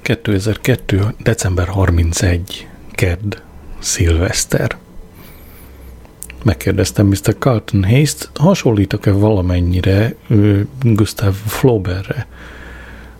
[0.00, 1.14] 2002.
[1.18, 2.68] december 31.
[2.92, 3.36] Kedd.
[3.78, 4.76] Szilveszter.
[6.44, 7.36] Megkérdeztem Mr.
[7.38, 10.14] Carlton Hayes-t, hasonlítok-e valamennyire
[10.82, 12.26] Gustav Flaubertre.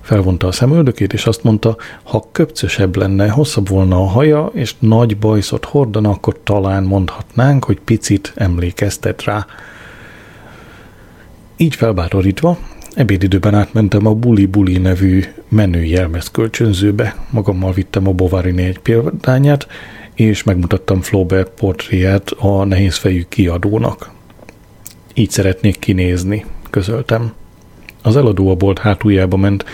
[0.01, 5.19] Felvonta a szemöldökét, és azt mondta, ha köpcösebb lenne, hosszabb volna a haja, és nagy
[5.19, 9.47] bajszot hordana, akkor talán mondhatnánk, hogy picit emlékeztet rá.
[11.57, 12.59] Így felbátorítva,
[12.95, 19.67] ebédidőben átmentem a Buli Buli nevű menő jelmez kölcsönzőbe, magammal vittem a Bovary egy példányát,
[20.15, 24.11] és megmutattam Flaubert portréját a nehézfejű kiadónak.
[25.15, 27.33] Így szeretnék kinézni, közöltem.
[28.03, 29.65] Az eladó a bolt hátuljába ment,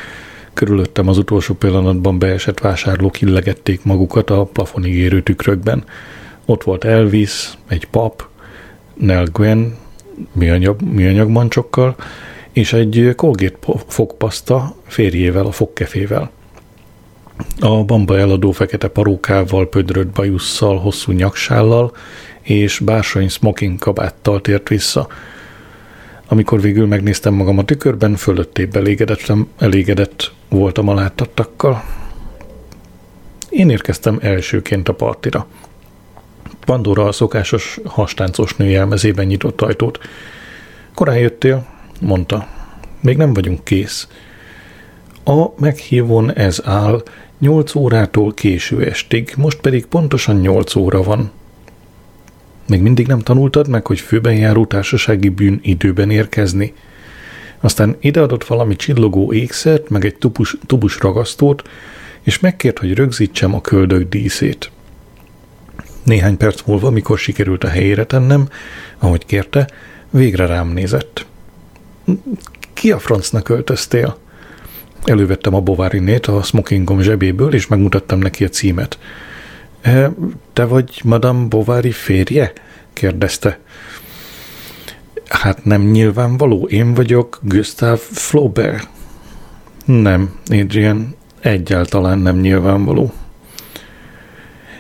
[0.55, 5.85] körülöttem az utolsó pillanatban beesett vásárlók illegették magukat a plafonig érő tükrökben.
[6.45, 8.29] Ott volt Elvis, egy pap,
[8.95, 9.77] Nell Gwen,
[10.33, 11.97] műanyag, műanyag mancsokkal,
[12.59, 16.31] és egy Colgate fogpaszta férjével, a fogkefével.
[17.61, 21.97] A bamba eladó fekete parókával, pödrött bajusszal, hosszú nyaksállal
[22.41, 25.09] és bársony smoking kabáttal tért vissza.
[26.29, 31.83] Amikor végül megnéztem magam a tükörben, fölöttébb elégedettem, elégedett voltam a láttattakkal.
[33.51, 35.47] Én érkeztem elsőként a partira.
[36.65, 39.99] Pandora a szokásos hastáncos nő jelmezében nyitott ajtót.
[40.95, 42.49] Korán jöttél, mondta.
[43.01, 44.09] Még nem vagyunk kész.
[45.25, 47.03] A meghívón ez áll,
[47.39, 51.31] 8 órától késő estig, most pedig pontosan 8 óra van.
[52.69, 56.75] Még mindig nem tanultad meg, hogy főben járó társasági bűn időben érkezni?
[57.61, 61.69] Aztán ideadott valami csillogó ékszert, meg egy tubus, tubus ragasztót,
[62.23, 64.71] és megkért, hogy rögzítsem a köldök díszét.
[66.03, 68.49] Néhány perc múlva, mikor sikerült a helyére tennem,
[68.99, 69.69] ahogy kérte,
[70.11, 71.27] végre rám nézett.
[72.73, 74.17] Ki a francnak öltöztél?
[75.05, 78.99] Elővettem a bovárinét a smokingom zsebéből, és megmutattam neki a címet.
[79.81, 80.11] E,
[80.53, 82.53] te vagy Madame Bovary férje?
[82.93, 83.59] kérdezte.
[85.29, 88.89] Hát nem nyilvánvaló, én vagyok Gustave Flaubert.
[89.85, 93.13] Nem, Adrian, egyáltalán nem nyilvánvaló.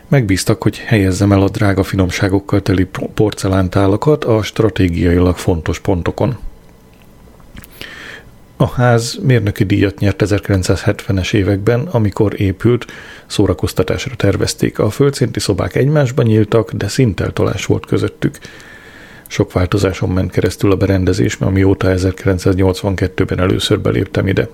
[0.08, 6.38] Megbíztak, hogy helyezzem el a drága finomságokkal teli porcelántálakat a stratégiailag fontos pontokon.
[8.60, 12.86] A ház mérnöki díjat nyert 1970-es években, amikor épült,
[13.26, 14.78] szórakoztatásra tervezték.
[14.78, 18.38] A földszinti szobák egymásban nyíltak, de szinteltolás volt közöttük.
[19.26, 24.48] Sok változáson ment keresztül a berendezés, amióta 1982-ben először beléptem ide.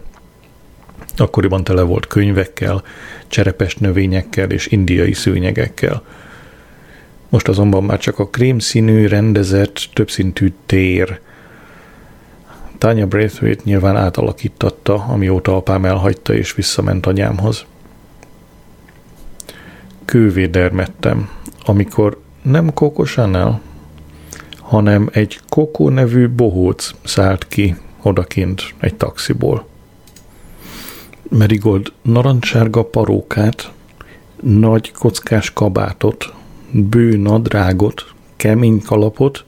[1.16, 2.82] Akkoriban tele volt könyvekkel,
[3.26, 6.02] cserepes növényekkel és indiai szőnyegekkel.
[7.28, 11.18] Most azonban már csak a krémszínű, rendezett, többszintű tér–
[12.84, 17.64] Tanya Braithwaite nyilván átalakítatta, amióta apám elhagyta és visszament anyámhoz.
[20.04, 21.28] Kővédermettem,
[21.64, 23.60] amikor nem Coco Chanel,
[24.58, 29.66] hanem egy Coco nevű bohóc szállt ki odakint egy taxiból.
[31.28, 33.70] Merigold narancsárga parókát,
[34.40, 36.32] nagy kockás kabátot,
[36.70, 38.04] bő nadrágot,
[38.36, 39.44] kemény kalapot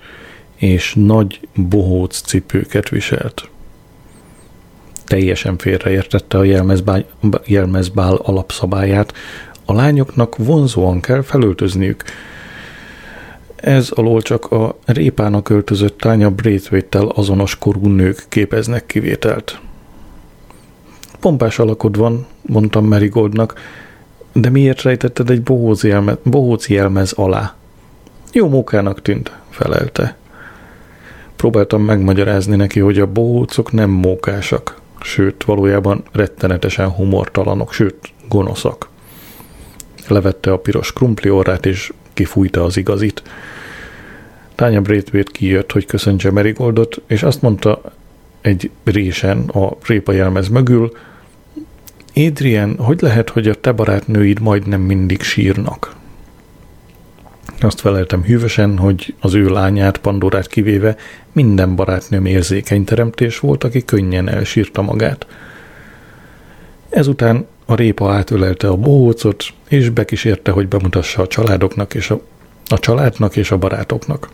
[0.56, 3.48] és nagy bohóc cipőket viselt.
[5.04, 7.04] Teljesen félreértette a jelmezbál,
[7.44, 9.12] jelmezbál alapszabályát,
[9.64, 12.04] a lányoknak vonzóan kell felöltözniük.
[13.56, 19.60] Ez alól csak a répának öltözött tánya braithwaite azonos korú nők képeznek kivételt.
[21.20, 23.60] Pompás alakod van, mondtam Marigoldnak,
[24.32, 27.54] de miért rejtetted egy bohóc jelmez, bohóc jelmez alá?
[28.32, 30.16] Jó mókának tűnt, felelte.
[31.36, 37.96] Próbáltam megmagyarázni neki, hogy a bohócok nem mókásak, sőt, valójában rettenetesen humortalanok, sőt,
[38.28, 38.88] gonoszak.
[40.08, 43.22] Levette a piros krumpli orrát, és kifújta az igazit.
[44.54, 47.80] Tánya Braithwaite kijött, hogy köszöntse Merigoldot, és azt mondta
[48.40, 50.92] egy résen a répa jelmez mögül,
[52.14, 55.94] Adrian, hogy lehet, hogy a te barátnőid majdnem mindig sírnak?
[57.60, 60.96] Azt feleltem hűvösen, hogy az ő lányát, Pandorát kivéve
[61.32, 65.26] minden barátnőm érzékeny teremtés volt, aki könnyen elsírta magát.
[66.88, 72.20] Ezután a répa átölelte a bohócot, és bekísérte, hogy bemutassa a családoknak és a,
[72.68, 74.28] a családnak és a barátoknak.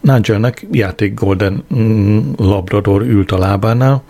[0.00, 4.02] Nigelnek játék Golden mm, Labrador ült a lábánál,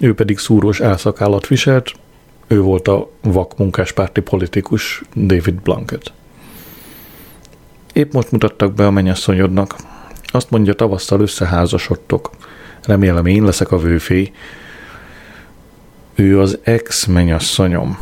[0.00, 1.92] ő pedig szúrós álszakállat viselt,
[2.46, 6.12] ő volt a vak munkáspárti politikus David Blanket.
[7.92, 9.76] Épp most mutattak be a mennyasszonyodnak.
[10.24, 12.30] Azt mondja, tavasszal, összeházasodtok.
[12.84, 14.32] Remélem én leszek a vőfély.
[16.14, 17.98] Ő az ex-menyasszonyom.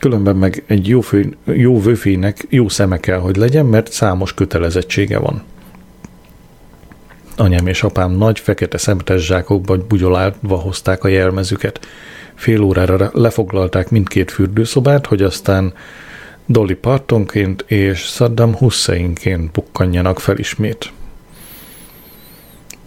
[0.00, 5.18] Különben meg egy jó, fő, jó vőfének jó szeme kell, hogy legyen, mert számos kötelezettsége
[5.18, 5.42] van.
[7.36, 11.86] Anyám és apám nagy fekete szemetes zsákokba bugyolálva hozták a jelmezüket.
[12.36, 15.72] Fél órára lefoglalták mindkét fürdőszobát, hogy aztán
[16.46, 20.92] Dolly Partonként és Saddam Husseinként bukkanjanak fel ismét.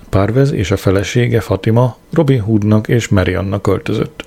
[0.09, 4.25] Parvez és a felesége Fatima Robin Hoodnak és Mariannak költözött.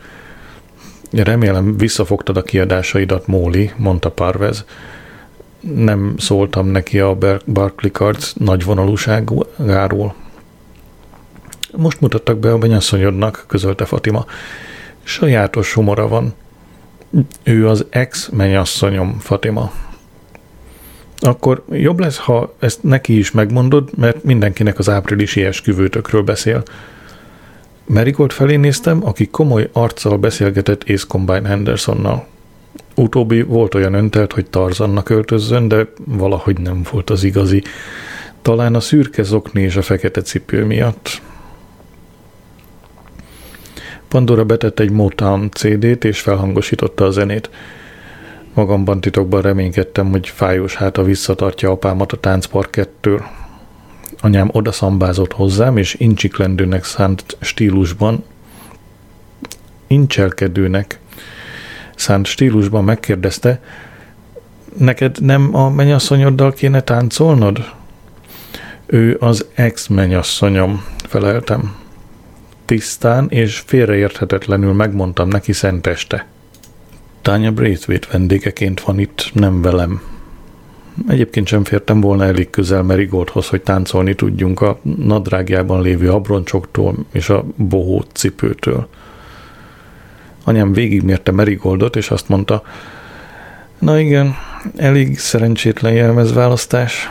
[1.11, 4.65] Remélem visszafogtad a kiadásaidat, Móli, mondta Parvez.
[5.61, 10.15] Nem szóltam neki a Barclay Cards nagyvonalúságáról.
[11.77, 14.27] Most mutattak be a menyasszonyodnak, közölte Fatima.
[15.02, 16.34] Sajátos humora van.
[17.43, 19.72] Ő az ex-menyasszonyom, Fatima.
[21.19, 26.62] Akkor jobb lesz, ha ezt neki is megmondod, mert mindenkinek az áprilisi esküvőtökről beszél.
[27.87, 32.26] Marigold felé néztem, aki komoly arccal beszélgetett Ace Combine Hendersonnal.
[32.94, 37.62] Utóbbi volt olyan öntelt, hogy Tarzannak öltözzön, de valahogy nem volt az igazi.
[38.43, 41.20] Talán a szürke zokni és a fekete cipő miatt.
[44.12, 47.50] Pandora betett egy Motown CD-t és felhangosította a zenét.
[48.55, 53.25] Magamban titokban reménykedtem, hogy fájós háta visszatartja apámat a táncparkettől.
[54.20, 58.25] Anyám odaszambázott hozzám, és incsiklendőnek szánt stílusban,
[59.87, 60.99] incselkedőnek
[61.94, 63.61] szánt stílusban megkérdezte,
[64.79, 67.73] neked nem a mennyasszonyoddal kéne táncolnod?
[68.87, 71.81] Ő az ex-mennyasszonyom, feleltem.
[72.73, 76.27] Tisztán és félreérthetetlenül megmondtam neki szenteste.
[77.23, 80.03] Tanya Braithwaite vendégeként van itt, nem velem.
[81.09, 87.29] Egyébként sem fértem volna elég közel Merigoldhoz, hogy táncolni tudjunk a nadrágjában lévő abroncsoktól és
[87.29, 88.89] a bohó cipőtől.
[90.45, 92.63] Anyám végigmérte Merigoldot, és azt mondta,
[93.79, 94.35] na igen,
[94.77, 97.11] elég szerencsétlen jelmezválasztás.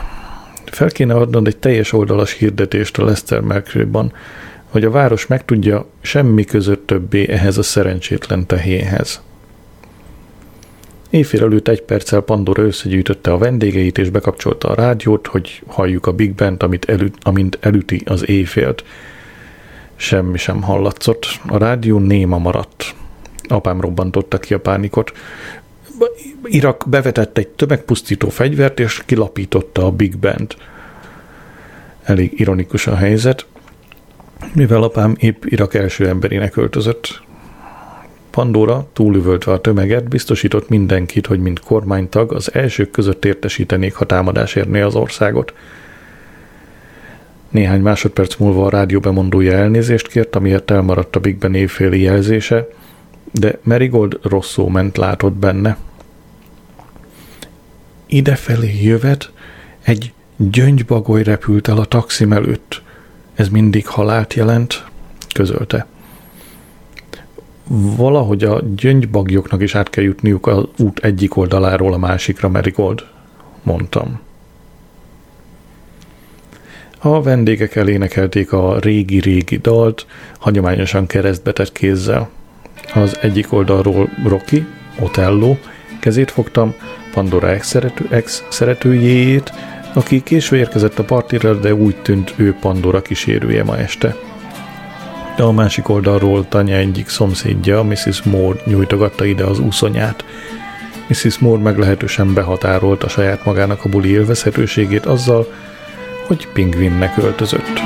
[0.64, 3.84] Fel kéne adnod egy teljes oldalas hirdetést a Lester mercury
[4.72, 9.22] hogy a város megtudja, semmi között többé ehhez a szerencsétlen tehénhez.
[11.10, 16.12] Éjfél előtt egy perccel Pandora összegyűjtötte a vendégeit és bekapcsolta a rádiót, hogy halljuk a
[16.12, 18.84] Big Band, amit elü, amint elüti az éjfélt.
[19.96, 21.26] Semmi sem hallatszott.
[21.46, 22.94] A rádió néma maradt.
[23.48, 25.12] Apám robbantotta ki a pánikot.
[26.44, 30.54] Irak bevetett egy tömegpusztító fegyvert, és kilapította a Big Band.
[32.02, 33.46] Elég ironikus a helyzet,
[34.54, 37.22] mivel apám épp Irak első emberének öltözött.
[38.30, 44.54] Pandora, túlüvöltve a tömeget, biztosított mindenkit, hogy mint kormánytag az elsők között értesítenék, ha támadás
[44.54, 45.54] érné az országot.
[47.50, 52.68] Néhány másodperc múlva a rádió bemondója elnézést kért, amiért elmaradt a Big Ben évféli jelzése,
[53.30, 55.76] de Marigold rosszul ment látott benne.
[58.06, 59.30] Idefelé jövet
[59.82, 62.82] egy gyöngybagoly repült el a taxim előtt.
[63.34, 64.84] Ez mindig halált jelent,
[65.34, 65.86] közölte
[67.96, 73.04] valahogy a gyöngybagyoknak is át kell jutniuk az út egyik oldaláról a másikra, Merigold,
[73.62, 74.20] mondtam.
[76.98, 80.06] A vendégek elénekelték a régi-régi dalt,
[80.38, 82.30] hagyományosan keresztbetett kézzel.
[82.94, 84.66] Az egyik oldalról Rocky,
[85.00, 85.56] Otello,
[86.00, 86.74] kezét fogtam,
[87.12, 89.52] Pandora ex-szerető, ex-szeretőjéjét,
[89.94, 94.16] aki késő érkezett a partira, de úgy tűnt ő Pandora kísérője ma este
[95.36, 98.22] de a másik oldalról Tanya egyik szomszédja, Mrs.
[98.22, 100.24] Moore nyújtogatta ide az úszonyát.
[101.08, 101.38] Mrs.
[101.38, 105.46] Moore meglehetősen behatárolt a saját magának a buli élvezhetőségét azzal,
[106.26, 107.80] hogy pingvinnek öltözött.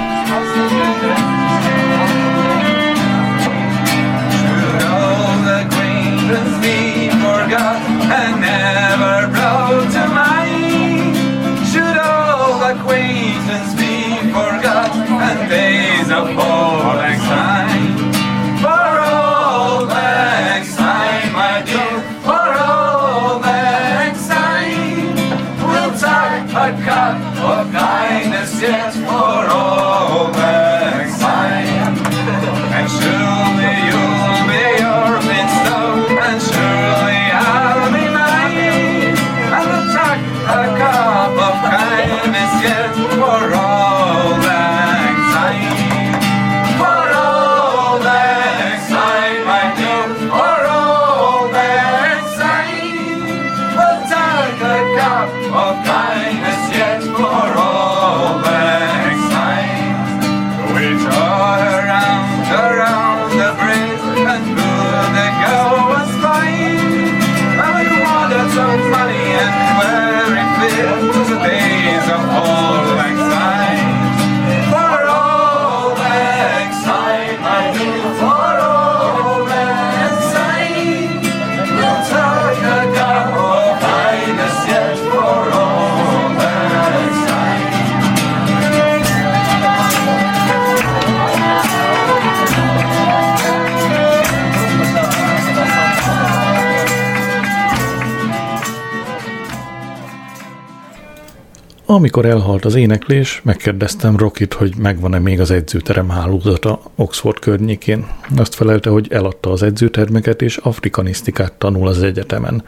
[101.96, 108.06] Amikor elhalt az éneklés, megkérdeztem Rokit, hogy megvan-e még az edzőterem hálózata Oxford környékén.
[108.36, 112.64] Azt felelte, hogy eladta az edzőtermeket, és afrikanisztikát tanul az egyetemen.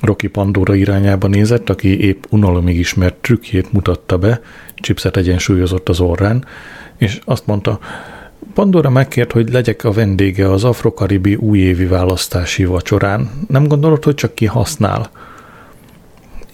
[0.00, 4.40] Rocky Pandora irányába nézett, aki épp unalomig ismert trükkjét mutatta be,
[4.74, 6.44] chipset egyensúlyozott az orrán,
[6.96, 7.78] és azt mondta,
[8.54, 13.30] Pandora megkért, hogy legyek a vendége az afrokaribi újévi választási vacsorán.
[13.48, 15.10] Nem gondolod, hogy csak ki használ?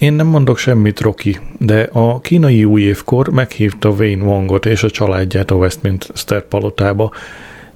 [0.05, 4.91] Én nem mondok semmit, Rocky, de a kínai új évkor meghívta Wayne Wongot és a
[4.91, 7.13] családját a Westminster palotába,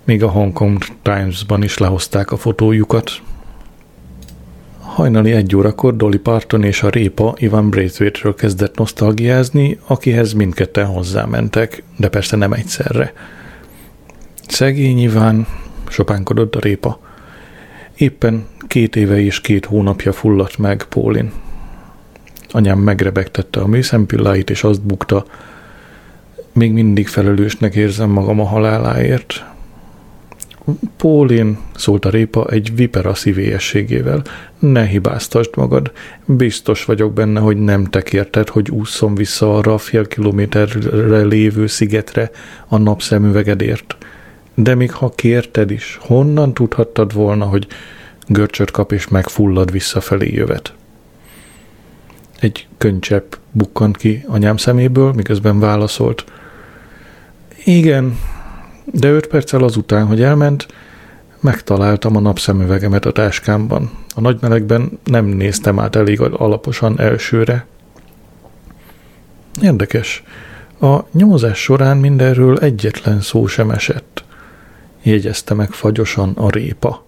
[0.05, 3.11] még a Hong Kong Times-ban is lehozták a fotójukat.
[4.81, 11.83] Hajnali egy órakor Dolly Parton és a répa Ivan Braithwaite-ről kezdett nosztalgiázni, akihez mindketten hozzámentek,
[11.97, 13.13] de persze nem egyszerre.
[14.49, 15.47] Szegény Iván,
[15.89, 17.01] sopánkodott a répa.
[17.97, 21.33] Éppen két éve és két hónapja fulladt meg Pólin.
[22.51, 25.25] Anyám megrebegtette a műszempilláit, és azt bukta,
[26.53, 29.45] még mindig felelősnek érzem magam a haláláért.
[30.97, 34.23] Pólin, szólt a répa egy vipera szívélyességével,
[34.59, 35.93] ne hibáztasd magad,
[36.25, 41.67] biztos vagyok benne, hogy nem te kérted, hogy ússzom vissza arra a fél kilométerre lévő
[41.67, 42.31] szigetre
[42.67, 43.97] a napszemüvegedért.
[44.55, 47.67] De még ha kérted is, honnan tudhattad volna, hogy
[48.27, 50.73] görcsöt kap és megfullad visszafelé jövet?
[52.41, 56.25] Egy könycsepp bukkant ki anyám szeméből, miközben válaszolt.
[57.65, 58.19] Igen,
[58.85, 60.67] de öt perccel azután, hogy elment,
[61.41, 63.91] megtaláltam a napszemüvegemet a táskámban.
[64.15, 67.67] A nagymelegben nem néztem át elég alaposan elsőre.
[69.63, 70.23] Érdekes.
[70.81, 74.25] A nyomozás során mindenről egyetlen szó sem esett.
[75.03, 77.05] Jegyezte meg fagyosan a répa.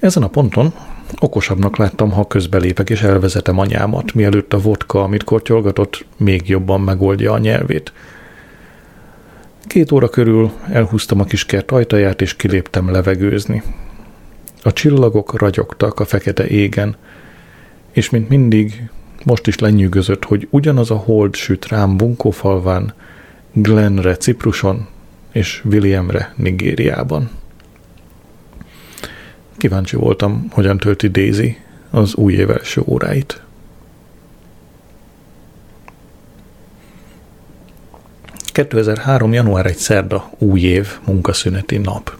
[0.00, 0.74] Ezen a ponton
[1.18, 7.32] Okosabbnak láttam, ha közbelépek és elvezetem anyámat, mielőtt a vodka, amit kortyolgatott, még jobban megoldja
[7.32, 7.92] a nyelvét.
[9.66, 13.62] Két óra körül elhúztam a kis kert ajtaját, és kiléptem levegőzni.
[14.62, 16.96] A csillagok ragyogtak a fekete égen,
[17.90, 18.90] és mint mindig,
[19.24, 22.94] most is lenyűgözött, hogy ugyanaz a hold süt rám bunkófalván,
[23.52, 24.86] Glenre Cipruson
[25.32, 27.30] és Williamre Nigériában.
[29.60, 31.56] Kíváncsi voltam, hogyan tölti Daisy
[31.90, 33.42] az új év első óráit.
[38.52, 39.32] ...2003.
[39.32, 42.16] január egy szerda, új év, munkaszüneti nap.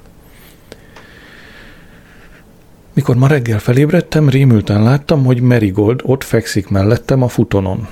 [2.92, 7.88] Mikor ma reggel felébredtem, rémülten láttam, hogy Marigold ott fekszik mellettem a futonon.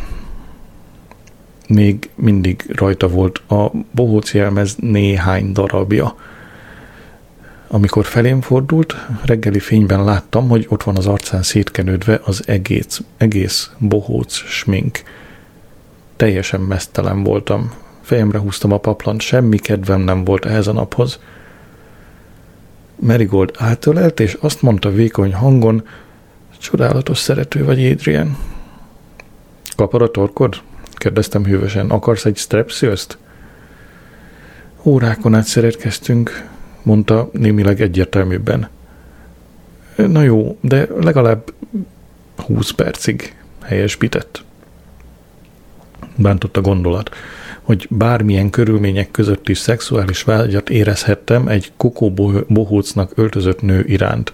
[1.68, 4.32] Még mindig rajta volt a bohóc
[4.76, 6.14] néhány darabja–
[7.68, 8.94] amikor felém fordult,
[9.24, 15.02] reggeli fényben láttam, hogy ott van az arcán szétkenődve az egész, egész bohóc smink.
[16.16, 17.72] Teljesen mesztelen voltam.
[18.00, 21.18] Fejemre húztam a paplant, semmi kedvem nem volt ehhez a naphoz.
[22.96, 25.86] Marigold átölelt, és azt mondta vékony hangon,
[26.58, 28.36] csodálatos szerető vagy, Adrian.
[29.76, 30.62] Kapar a torkod?
[30.94, 31.90] kérdeztem hűvösen.
[31.90, 33.18] Akarsz egy strepszőzt?
[34.82, 36.48] Órákon át szeretkeztünk,
[36.82, 38.68] mondta némileg egyértelműbben.
[39.96, 41.52] Na jó, de legalább
[42.36, 44.42] 20 percig helyesbített.
[46.16, 47.10] Bántott a gondolat,
[47.62, 52.10] hogy bármilyen körülmények között is szexuális vágyat érezhettem egy kokó
[52.48, 54.32] bohócnak öltözött nő iránt.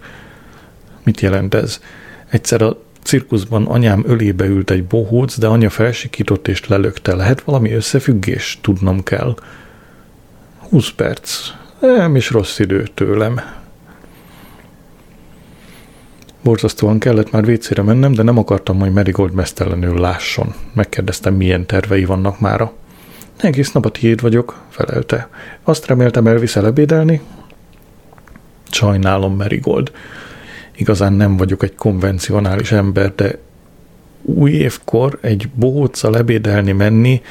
[1.03, 1.81] Mit jelent ez?
[2.29, 7.15] Egyszer a cirkuszban anyám ölébe ült egy bohóc, de anya felsikított és lelökte.
[7.15, 8.59] Lehet valami összefüggés?
[8.63, 9.37] Tudnom kell.
[10.59, 11.51] 20 perc.
[11.85, 13.41] Nem is rossz idő tőlem.
[16.43, 20.55] Borzasztóan kellett már vécére mennem, de nem akartam, hogy Marigold mesztelenül lásson.
[20.73, 22.73] Megkérdeztem, milyen tervei vannak mára.
[23.37, 25.29] Egész nap a tiéd vagyok, felelte.
[25.62, 27.21] Azt reméltem elviszel ebédelni?
[28.71, 29.93] Sajnálom, Marigold.
[30.76, 33.38] Igazán nem vagyok egy konvencionális ember, de
[34.23, 37.23] új évkor egy bohóccal ebédelni menni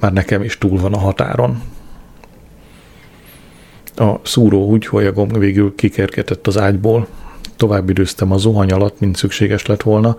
[0.00, 1.62] már nekem is túl van a határon.
[3.96, 7.06] A szúró húgyholyagom végül kikergetett az ágyból.
[7.56, 10.16] Tovább időztem a zuhany alatt, mint szükséges lett volna.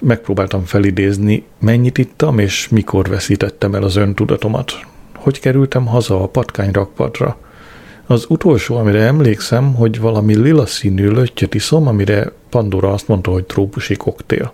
[0.00, 4.72] Megpróbáltam felidézni, mennyit ittam, és mikor veszítettem el az öntudatomat.
[5.14, 7.36] Hogy kerültem haza a patkányrakpadra?
[8.06, 13.44] Az utolsó, amire emlékszem, hogy valami lila színű löttyöt iszom, amire Pandora azt mondta, hogy
[13.44, 14.52] trópusi koktél.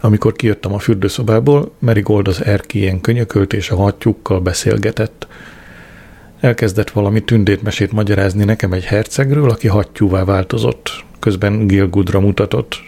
[0.00, 5.26] Amikor kijöttem a fürdőszobából, Marigold az erkélyen könyökölt és a hattyúkkal beszélgetett.
[6.42, 11.04] Elkezdett valami tündétmesét magyarázni nekem egy hercegről, aki hattyúvá változott.
[11.18, 12.82] Közben Gilgudra mutatott.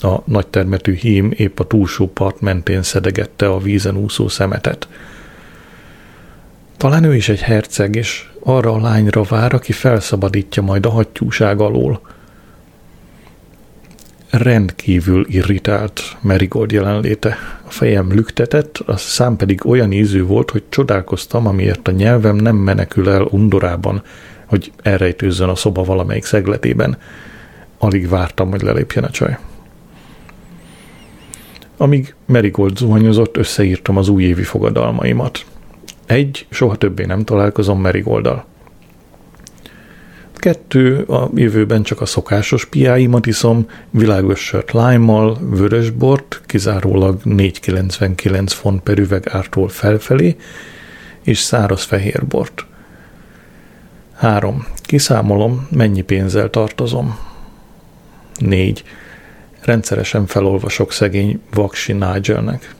[0.00, 4.88] A nagytermetű hím épp a túlsó part mentén szedegette a vízen úszó szemetet.
[6.76, 11.60] Talán ő is egy herceg, és arra a lányra vár, aki felszabadítja majd a hattyúság
[11.60, 12.00] alól.
[14.30, 17.36] Rendkívül irritált Merigold jelenléte.
[17.66, 22.56] A fejem lüktetett, a szám pedig olyan ízű volt, hogy csodálkoztam, amiért a nyelvem nem
[22.56, 24.02] menekül el undorában,
[24.46, 26.98] hogy elrejtőzzön a szoba valamelyik szegletében.
[27.78, 29.38] Alig vártam, hogy lelépjen a csaj.
[31.76, 35.44] Amíg Merigold zuhanyozott, összeírtam az újévi fogadalmaimat.
[36.06, 38.44] Egy, soha többé nem találkozom Merigolddal.
[40.46, 48.46] Kettő, a jövőben csak a szokásos piáimat iszom, világos sört lime vörös bort, kizárólag 4,99
[48.48, 50.36] font per üveg ártól felfelé,
[51.22, 52.66] és száraz fehér bort.
[54.14, 54.66] Három.
[54.82, 57.18] Kiszámolom, mennyi pénzzel tartozom.
[58.34, 58.84] Négy.
[59.60, 62.74] Rendszeresen felolvasok szegény Vaksi Nigelnek.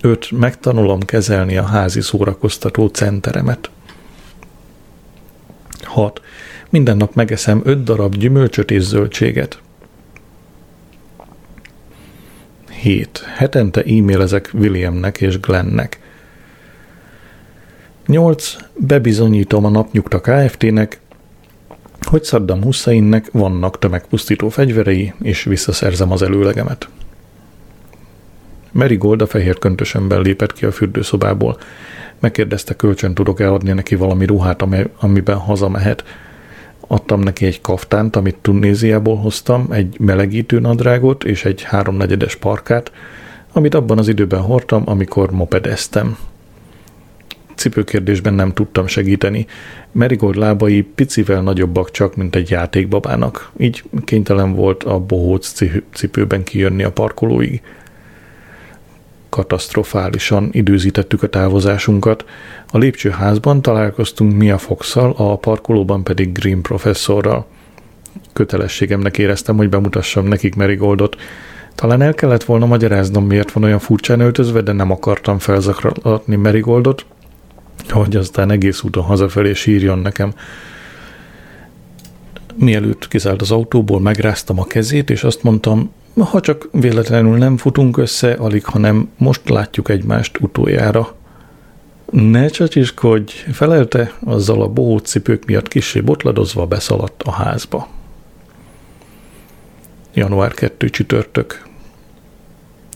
[0.00, 0.30] 5.
[0.30, 3.70] Megtanulom kezelni a házi szórakoztató centeremet.
[5.84, 6.20] 6.
[6.70, 9.58] Minden nap megeszem 5 darab gyümölcsöt és zöldséget.
[12.70, 13.24] 7.
[13.36, 16.00] Hetente e-mailezek Williamnek és Glennnek.
[18.06, 18.56] 8.
[18.74, 21.00] Bebizonyítom a napnyugta Kft-nek,
[22.00, 26.88] hogy Saddam Husseinnek vannak tömegpusztító fegyverei, és visszaszerzem az előlegemet.
[28.72, 31.58] Gold a fehér köntösömben lépett ki a fürdőszobából.
[32.24, 34.64] Megkérdezte, kölcsön tudok-e adni neki valami ruhát,
[34.98, 36.04] amiben hazamehet.
[36.80, 42.92] Adtam neki egy kaftánt, amit Tunéziából hoztam, egy melegítő nadrágot és egy háromnegyedes parkát,
[43.52, 46.16] amit abban az időben hordtam, amikor mopedeztem.
[47.54, 49.46] Cipőkérdésben nem tudtam segíteni.
[49.92, 56.82] Merigold lábai picivel nagyobbak csak, mint egy játékbabának, így kénytelen volt a bohóc cipőben kijönni
[56.82, 57.62] a parkolóig
[59.34, 62.24] katasztrofálisan időzítettük a távozásunkat.
[62.70, 67.46] A lépcsőházban találkoztunk Mia fox a parkolóban pedig Green professzorral.
[68.32, 71.16] Kötelességemnek éreztem, hogy bemutassam nekik Merigoldot.
[71.74, 77.06] Talán el kellett volna magyaráznom, miért van olyan furcsán öltözve, de nem akartam felzakratni Merigoldot,
[77.88, 80.32] hogy aztán egész úton hazafelé sírjon nekem.
[82.56, 85.90] Mielőtt kiszállt az autóból, megráztam a kezét, és azt mondtam,
[86.22, 91.14] ha csak véletlenül nem futunk össze, alig, hanem most látjuk egymást utoljára.
[92.10, 97.88] Ne csacsiskodj, felelte, azzal a bohóc cipők miatt kissé botladozva beszaladt a házba.
[100.14, 101.62] Január 2 csütörtök.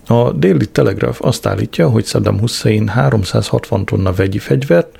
[0.06, 4.96] A déli telegraf azt állítja, hogy Saddam Hussein 360 tonna vegyi fegyvert,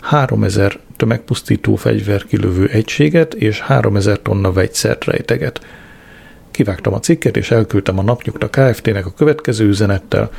[0.00, 5.60] 3000 tömegpusztító fegyver kilövő egységet és 3000 tonna vegyszert rejteget–
[6.54, 10.30] Kivágtam a cikket, és elküldtem a napnyugta Kft-nek a következő üzenettel.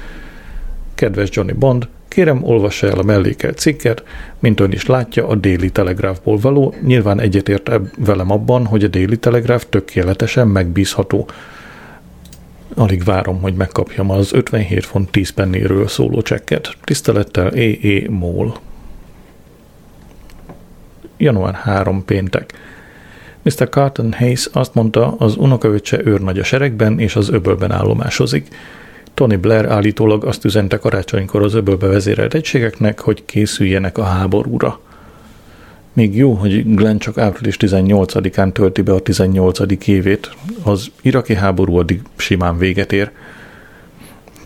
[0.93, 4.03] Kedves Johnny Bond, kérem olvassa el a mellékelt cikket,
[4.39, 9.17] mint ön is látja, a Daily Telegraphból való, nyilván egyetért velem abban, hogy a Daily
[9.17, 11.29] Telegraph tökéletesen megbízható.
[12.75, 16.75] Alig várom, hogy megkapjam az 57 font 10 pennéről szóló csekket.
[16.83, 18.09] Tisztelettel E.E.
[18.09, 18.57] Mól.
[21.17, 22.53] Január 3 péntek.
[23.45, 23.69] Mr.
[23.69, 28.47] Carton Hayes azt mondta, az unokaöccse őrnagy a seregben és az öbölben állomásozik.
[29.13, 34.79] Tony Blair állítólag azt üzente karácsonykor az öbölbe vezérelt egységeknek, hogy készüljenek a háborúra.
[35.93, 39.87] Még jó, hogy Glenn csak április 18-án tölti be a 18.
[39.87, 40.35] évét.
[40.63, 43.11] Az iraki háború addig simán véget ér.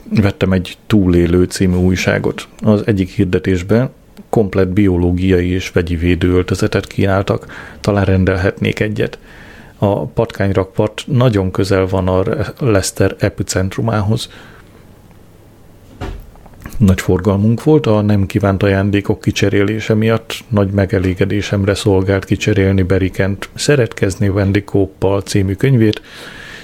[0.10, 2.48] Vettem egy túlélő című újságot.
[2.62, 3.90] Az egyik hirdetésben
[4.30, 7.46] komplet biológiai és vegyi védőöltözetet kínáltak,
[7.82, 9.20] talán rendelhetnék egyet.
[9.78, 12.24] A patkányrakpart nagyon közel van a
[12.60, 14.30] Lester epicentrumához.
[16.78, 24.28] Nagy forgalmunk volt, a nem kívánt ajándékok kicserélése miatt nagy megelégedésemre szolgált kicserélni Berikent Szeretkezni
[24.28, 26.02] Wendy Kóppal című könyvét,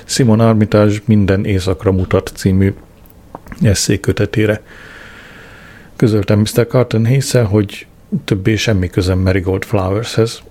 [0.05, 2.73] Simon Armitage minden éjszakra mutat című
[3.61, 4.61] eszékötetére.
[5.95, 6.67] Közöltem Mr.
[6.67, 7.87] Carton hayes hogy
[8.25, 10.41] többé semmi közem Marigold Flowershez.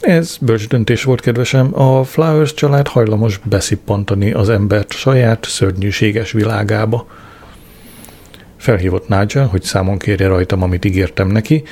[0.00, 1.80] Ez bölcs döntés volt, kedvesem.
[1.80, 7.06] A Flowers család hajlamos beszippantani az embert saját szörnyűséges világába.
[8.56, 11.62] Felhívott Nigel, hogy számon kérje rajtam, amit ígértem neki.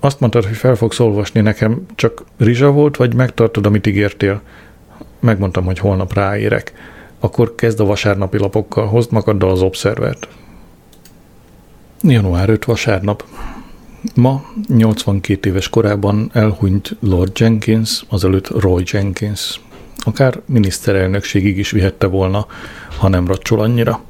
[0.00, 4.40] Azt mondtad, hogy fel fogsz olvasni nekem, csak rizsa volt, vagy megtartod, amit ígértél?
[5.20, 6.72] Megmondtam, hogy holnap ráérek.
[7.20, 10.28] Akkor kezd a vasárnapi lapokkal, hozd magaddal az obszervert.
[12.02, 13.24] Január 5 vasárnap.
[14.14, 19.60] Ma 82 éves korában elhunyt Lord Jenkins, azelőtt Roy Jenkins.
[20.04, 22.46] Akár miniszterelnökségig is vihette volna,
[22.98, 24.00] ha nem racsol annyira.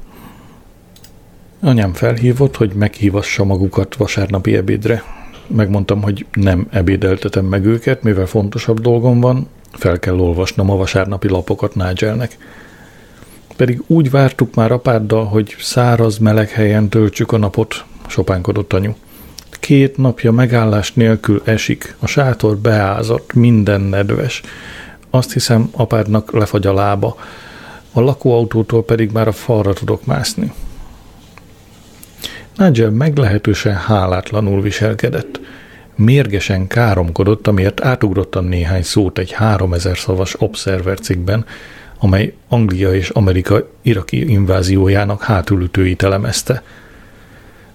[1.61, 5.03] Anyám felhívott, hogy meghívassa magukat vasárnapi ebédre.
[5.47, 11.27] Megmondtam, hogy nem ebédeltetem meg őket, mivel fontosabb dolgom van, fel kell olvasnom a vasárnapi
[11.27, 12.37] lapokat Nigelnek.
[13.55, 18.93] Pedig úgy vártuk már apáddal, hogy száraz, meleg helyen töltsük a napot, sopánkodott anyu.
[19.59, 24.41] Két napja megállás nélkül esik, a sátor beázott, minden nedves.
[25.09, 27.17] Azt hiszem, apádnak lefagy a lába,
[27.93, 30.51] a lakóautótól pedig már a falra tudok mászni.
[32.57, 35.39] Nigel meglehetősen hálátlanul viselkedett.
[35.95, 41.45] Mérgesen káromkodott, amiért átugrottan néhány szót egy 3000 szavas Observer cikkben,
[42.03, 46.63] amely Anglia és Amerika iraki inváziójának hátulütőit elemezte.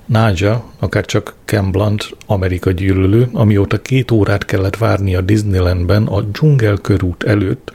[0.07, 6.21] Nigel, akár csak Ken Blunt, Amerika gyűlölő, amióta két órát kellett várni a Disneylandben a
[6.21, 7.73] dzsungelkörút előtt,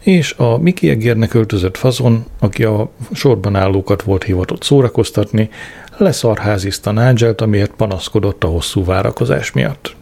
[0.00, 5.50] és a Mickey Egérnek öltözött fazon, aki a sorban állókat volt hivatott szórakoztatni,
[5.96, 9.96] leszarházizta Nigelt, amiért panaszkodott a hosszú várakozás miatt.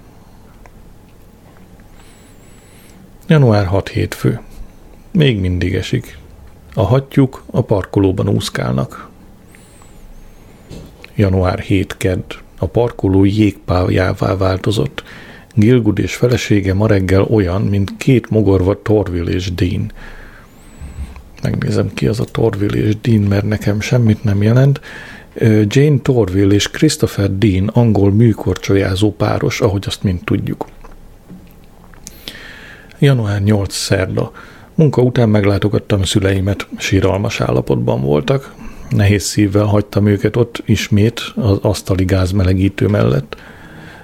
[3.26, 4.40] Január 6 hétfő.
[5.18, 6.18] Még mindig esik.
[6.74, 9.08] A hattyúk a parkolóban úszkálnak.
[11.14, 12.34] Január 7 kedd.
[12.58, 15.02] A parkoló jégpályává változott.
[15.54, 19.92] Gilgud és felesége ma reggel olyan, mint két mogorva Torville és Dean.
[21.42, 24.80] Megnézem ki az a Torville és Dean, mert nekem semmit nem jelent.
[25.66, 30.66] Jane Torville és Christopher Dean angol műkorcsolyázó páros, ahogy azt mind tudjuk.
[32.98, 34.32] Január 8 szerda.
[34.74, 38.54] Munka után meglátogattam szüleimet, síralmas állapotban voltak.
[38.90, 43.36] Nehéz szívvel hagytam őket ott ismét az asztali gázmelegítő mellett.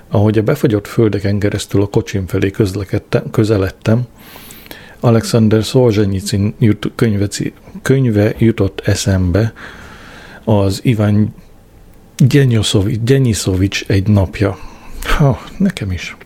[0.09, 2.53] Ahogy a befagyott földeken keresztül a kocsim felé
[3.31, 4.03] közeledtem,
[5.01, 7.29] Alexander Szolzsenyicin jut, könyve,
[7.83, 9.53] könyve jutott eszembe,
[10.45, 11.35] az Iván
[13.05, 14.59] Gyenyiszovics egy napja.
[15.03, 16.17] Ha, nekem is.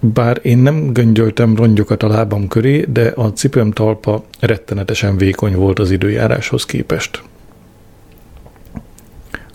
[0.00, 5.78] Bár én nem göngyöltem rongyokat a lábam köré, de a cipőm talpa rettenetesen vékony volt
[5.78, 7.22] az időjáráshoz képest.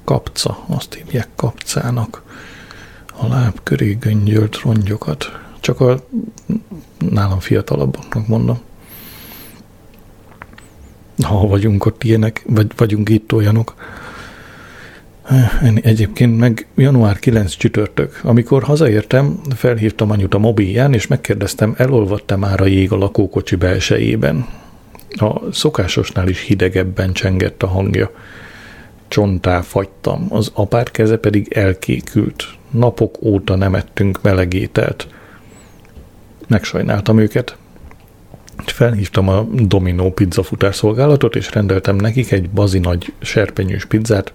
[0.04, 2.24] Kapca, azt hívják kapcának.
[3.20, 5.40] A láb köré göngyölt rongyokat.
[5.60, 6.06] Csak a
[7.10, 8.60] nálam fiatalabbaknak mondom.
[11.24, 13.76] Ha vagyunk ott ilyenek, vagy vagyunk itt olyanok.
[15.82, 18.20] Egyébként meg január 9 csütörtök.
[18.24, 24.46] Amikor hazaértem, felhívtam anyut a mobilján, és megkérdeztem, elolvadt-e már a jég a lakókocsi belsejében.
[25.10, 28.12] A szokásosnál is hidegebben csengett a hangja.
[29.08, 32.46] Csontá fagytam, az apár keze pedig elkékült.
[32.70, 35.08] Napok óta nem ettünk melegételt.
[36.48, 37.58] Megsajnáltam őket.
[38.66, 44.34] Felhívtam a Domino pizza futárszolgálatot, és rendeltem nekik egy bazi nagy serpenyős pizzát,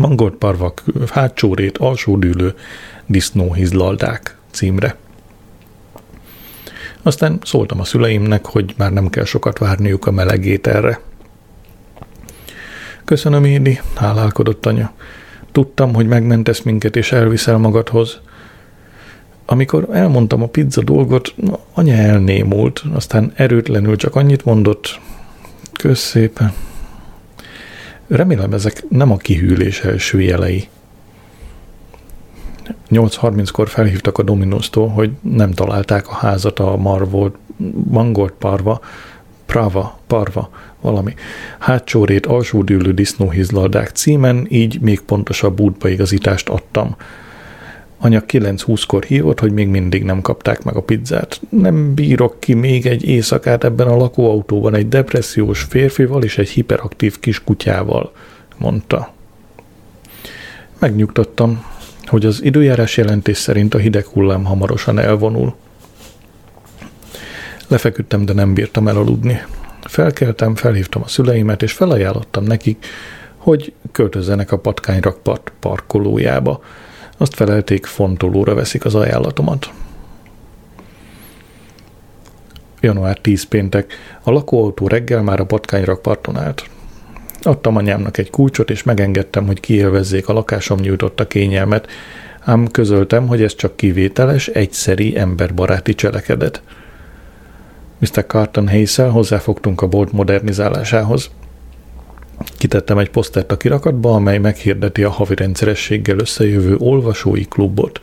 [0.00, 2.54] mangolt parvak, hátsó rét, alsó dűlő,
[3.06, 4.96] disznóhizlaldák címre.
[7.02, 11.00] Aztán szóltam a szüleimnek, hogy már nem kell sokat várniuk a melegét erre.
[13.04, 14.92] Köszönöm, Édi, hálálkodott anya.
[15.52, 18.20] Tudtam, hogy megmentesz minket és elviszel magadhoz.
[19.46, 21.34] Amikor elmondtam a pizza dolgot,
[21.74, 25.00] anya elnémult, aztán erőtlenül csak annyit mondott,
[25.72, 26.52] kösz szépen.
[28.10, 30.68] Remélem ezek nem a kihűlés első jelei.
[32.90, 37.34] 8.30-kor felhívtak a Dominosztól, hogy nem találták a házat a Marvolt,
[37.90, 38.80] Mangolt Parva,
[39.46, 41.14] Prava, Parva, valami.
[41.58, 46.96] Hátsórét alsódűlő disznóhizladák címen, így még pontosabb útbaigazítást adtam.
[48.02, 51.40] Anya 9-20-kor hívott, hogy még mindig nem kapták meg a pizzát.
[51.48, 57.18] Nem bírok ki még egy éjszakát ebben a lakóautóban egy depressziós férfival és egy hiperaktív
[57.18, 58.12] kis kutyával,
[58.58, 59.12] mondta.
[60.78, 61.64] Megnyugtattam,
[62.06, 65.54] hogy az időjárás jelentés szerint a hideg hullám hamarosan elvonul.
[67.68, 69.42] Lefeküdtem, de nem bírtam elaludni.
[69.82, 72.86] Felkeltem, felhívtam a szüleimet, és felajánlottam nekik,
[73.36, 76.62] hogy költözzenek a patkányrakpart parkolójába,
[77.20, 79.72] azt felelték, fontolóra veszik az ajánlatomat.
[82.80, 83.92] Január 10 péntek.
[84.22, 86.64] A lakóautó reggel már a patkányrakparton állt.
[87.42, 91.88] Adtam anyámnak egy kulcsot, és megengedtem, hogy kiélvezzék a lakásom nyújtotta kényelmet,
[92.40, 96.62] ám közöltem, hogy ez csak kivételes, egyszeri, emberbaráti cselekedet.
[97.98, 98.26] Mr.
[98.26, 101.30] Carton hayes hozzáfogtunk a bolt modernizálásához.
[102.58, 108.00] Kitettem egy posztert a kirakatba, amely meghirdeti a havi rendszerességgel összejövő olvasói klubot.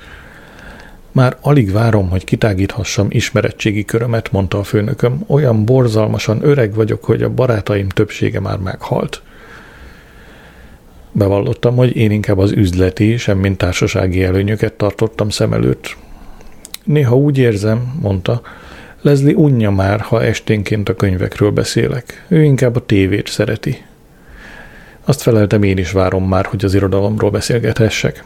[1.12, 5.24] Már alig várom, hogy kitágíthassam ismerettségi körömet, mondta a főnököm.
[5.28, 9.22] Olyan borzalmasan öreg vagyok, hogy a barátaim többsége már meghalt.
[11.12, 15.98] Bevallottam, hogy én inkább az üzleti, semmint társasági előnyöket tartottam szem előtt.
[16.84, 18.42] Néha úgy érzem, mondta,
[19.02, 22.26] Leslie unja már, ha esténként a könyvekről beszélek.
[22.28, 23.86] Ő inkább a tévét szereti.
[25.08, 28.24] Azt feleltem, én is várom már, hogy az irodalomról beszélgethessek.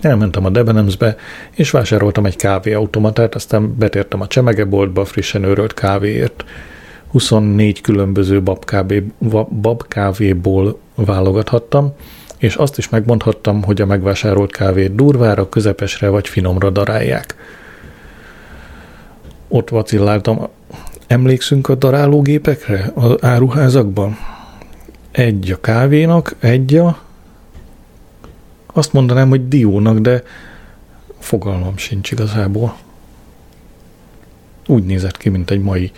[0.00, 1.16] Elmentem a Debenemsbe,
[1.50, 6.44] és vásároltam egy kávéautomatát, aztán betértem a csemegeboltba frissen őrölt kávéért.
[7.10, 9.06] 24 különböző babkávé,
[9.60, 11.92] babkávéból válogathattam,
[12.38, 17.34] és azt is megmondhattam, hogy a megvásárolt kávét durvára, közepesre vagy finomra darálják.
[19.48, 20.48] Ott vacilláltam.
[21.06, 24.16] Emlékszünk a darálógépekre az áruházakban?
[25.10, 27.02] Egy a kávénak, egy a...
[28.66, 30.22] Azt mondanám, hogy diónak, de
[31.18, 32.76] fogalmam sincs igazából.
[34.66, 35.92] Úgy nézett ki, mint egy mai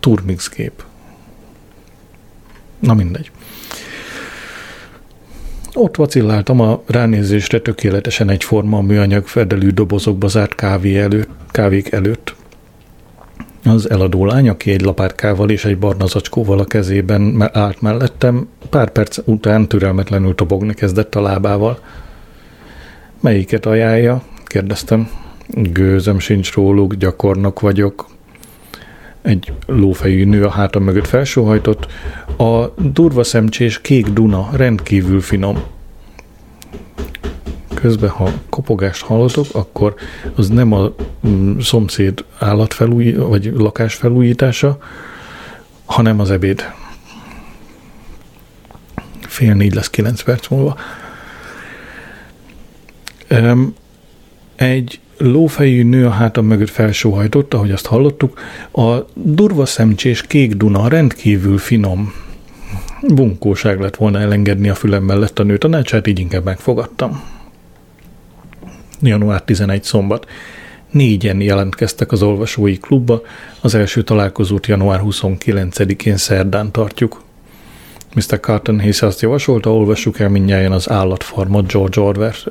[0.00, 0.84] turmix gép.
[2.78, 3.30] Na mindegy.
[5.74, 12.34] Ott vacilláltam a ránézésre tökéletesen egyforma műanyag fedelű dobozokba zárt kávé előtt, kávék előtt.
[13.64, 18.90] Az eladó lány, aki egy lapátkával és egy barna zacskóval a kezében állt mellettem, pár
[18.90, 21.78] perc után türelmetlenül tobogni kezdett a lábával.
[23.20, 24.22] Melyiket ajánlja?
[24.44, 25.10] kérdeztem.
[25.48, 28.06] Gőzem sincs róluk, gyakornok vagyok.
[29.22, 31.86] Egy lófejű nő a hátam mögött felsóhajtott.
[32.36, 35.62] A durva szemcsés kék duna rendkívül finom.
[37.74, 39.94] Közben, ha kopogást hallotok, akkor
[40.34, 40.92] az nem a
[41.26, 44.78] mm, szomszéd állatfelúj, vagy lakásfelújítása,
[45.84, 46.72] hanem az ebéd.
[49.20, 50.76] Fél négy lesz kilenc perc múlva.
[54.56, 58.38] Egy lófejű nő a hátam mögött felsóhajtott, ahogy azt hallottuk.
[58.72, 62.12] A durva szemcsés kék duna rendkívül finom.
[63.08, 67.22] Bunkóság lett volna elengedni a fülem mellett a nő tanácsát, így inkább megfogadtam.
[69.02, 70.26] Január 11 szombat.
[70.90, 73.22] Négyen jelentkeztek az olvasói klubba,
[73.60, 77.22] az első találkozót január 29-én szerdán tartjuk.
[78.14, 78.40] Mr.
[78.40, 82.00] Carton Hayes azt javasolta, olvassuk el mindjárt az állatfarmot George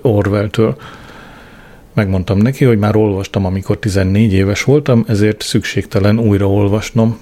[0.01, 0.77] Orwell-től.
[1.93, 7.19] Megmondtam neki, hogy már olvastam, amikor 14 éves voltam, ezért szükségtelen újra olvasnom.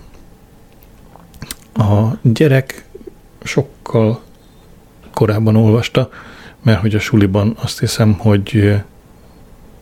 [1.73, 2.85] A gyerek
[3.43, 4.21] sokkal
[5.13, 6.09] korábban olvasta,
[6.63, 8.75] mert hogy a suliban azt hiszem, hogy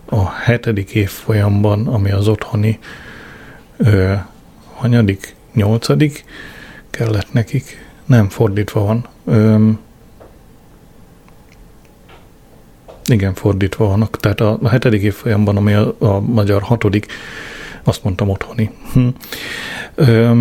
[0.05, 2.79] a hetedik évfolyamban, ami az otthoni
[3.77, 4.13] ö,
[4.73, 6.25] hanyadik, nyolcadik
[6.89, 7.83] kellett nekik.
[8.05, 9.05] Nem, fordítva van.
[9.25, 9.69] Ö,
[13.05, 14.19] igen, fordítva vannak.
[14.19, 17.07] Tehát a, a hetedik évfolyamban, ami a, a magyar hatodik,
[17.83, 18.71] azt mondtam otthoni.
[18.93, 19.07] Hm.
[19.95, 20.31] Ö,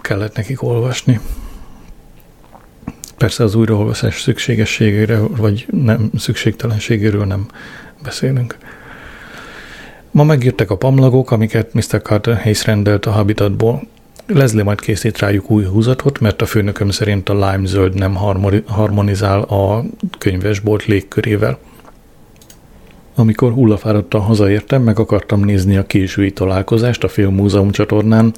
[0.00, 1.20] kellett nekik olvasni.
[3.18, 7.46] Persze az újraolvasás szükségességére, vagy nem szükségtelenségéről nem
[8.02, 8.56] beszélünk.
[10.10, 12.02] Ma megírtak a pamlagok, amiket Mr.
[12.02, 13.82] Carter Hayes rendelt a Habitatból.
[14.26, 18.14] Leslie majd készít rájuk új húzatot, mert a főnököm szerint a lime zöld nem
[18.66, 19.84] harmonizál a
[20.18, 21.58] könyvesbolt légkörével.
[23.14, 28.34] Amikor hullafáradtan hazaértem, meg akartam nézni a késői találkozást a Filmmúzeum csatornán,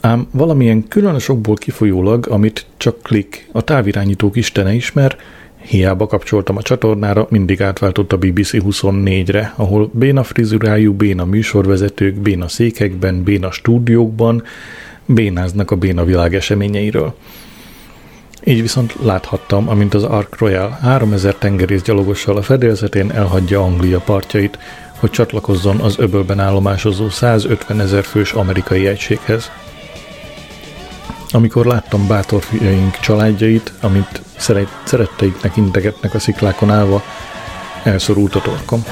[0.00, 5.16] Ám valamilyen különösokból kifolyólag, amit csak klik, a távirányítók istene ismer,
[5.62, 12.48] hiába kapcsoltam a csatornára, mindig átváltott a BBC 24-re, ahol béna frizurájú, béna műsorvezetők, béna
[12.48, 14.42] székekben, béna stúdiókban
[15.06, 17.14] bénáznak a béna világ eseményeiről.
[18.44, 24.58] Így viszont láthattam, amint az Ark Royal 3000 tengerész gyalogossal a fedélzetén elhagyja Anglia partjait,
[24.98, 29.50] hogy csatlakozzon az öbölben állomásozó 150 ezer fős amerikai egységhez.
[31.32, 34.22] Amikor láttam bátor fiaink családjait, amit
[34.84, 37.02] szeretteiknek integetnek a sziklákon állva,
[37.84, 38.84] elszorult a torkom.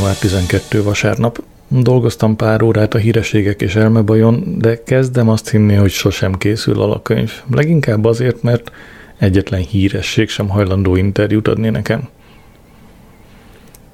[0.00, 1.42] Január 12 vasárnap.
[1.68, 7.32] Dolgoztam pár órát a hírességek és elmebajon, de kezdem azt hinni, hogy sosem készül alakönyv.
[7.50, 8.70] Leginkább azért, mert
[9.18, 12.08] egyetlen híresség sem hajlandó interjút adni nekem.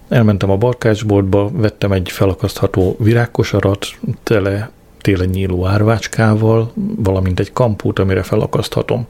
[0.09, 3.87] Elmentem a barkácsboltba, vettem egy felakasztható virágkosarat,
[4.23, 9.07] tele télen nyíló árvácskával, valamint egy kampút, amire felakaszthatom.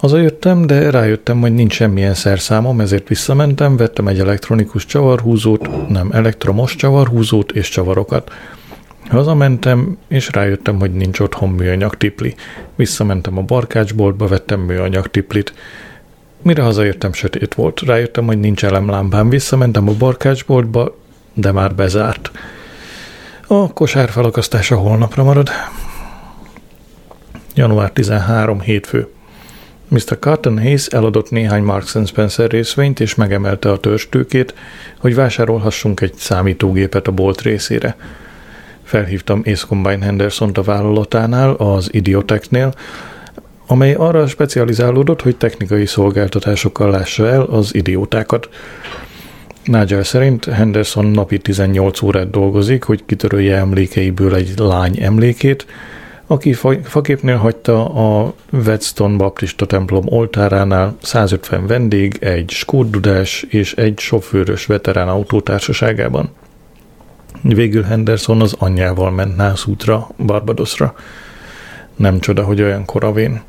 [0.00, 6.76] Hazajöttem, de rájöttem, hogy nincs semmilyen szerszámom, ezért visszamentem, vettem egy elektronikus csavarhúzót, nem elektromos
[6.76, 8.32] csavarhúzót és csavarokat.
[9.08, 12.34] Hazamentem, és rájöttem, hogy nincs otthon műanyag tipli.
[12.76, 15.54] Visszamentem a barkácsboltba, vettem műanyag tiplit.
[16.42, 17.80] Mire hazajöttem, sötét volt.
[17.80, 19.28] Rájöttem, hogy nincs elemlámpám.
[19.28, 20.96] Visszamentem a barkácsboltba,
[21.34, 22.30] de már bezárt.
[23.46, 25.48] A kosár felakasztása holnapra marad.
[27.54, 28.60] Január 13.
[28.60, 29.08] hétfő.
[29.90, 30.18] Mr.
[30.18, 34.54] Cotton Hayes eladott néhány Marks Spencer részvényt és megemelte a törstőkét,
[34.98, 37.96] hogy vásárolhassunk egy számítógépet a bolt részére.
[38.82, 42.74] Felhívtam Ace Combine henderson a vállalatánál, az Idiotechnél,
[43.66, 48.48] amely arra specializálódott, hogy technikai szolgáltatásokkal lássa el az idiótákat.
[49.64, 55.66] Nigel szerint Henderson napi 18 órát dolgozik, hogy kitörölje emlékeiből egy lány emlékét,
[56.30, 64.66] aki faképnél hagyta a Whetstone Baptista templom oltáránál 150 vendég, egy skóddudás és egy sofőrös
[64.66, 66.30] veterán autótársaságában.
[67.42, 70.94] Végül Henderson az anyjával ment nászútra, Barbadosra.
[71.96, 73.42] Nem csoda, hogy olyan koravén.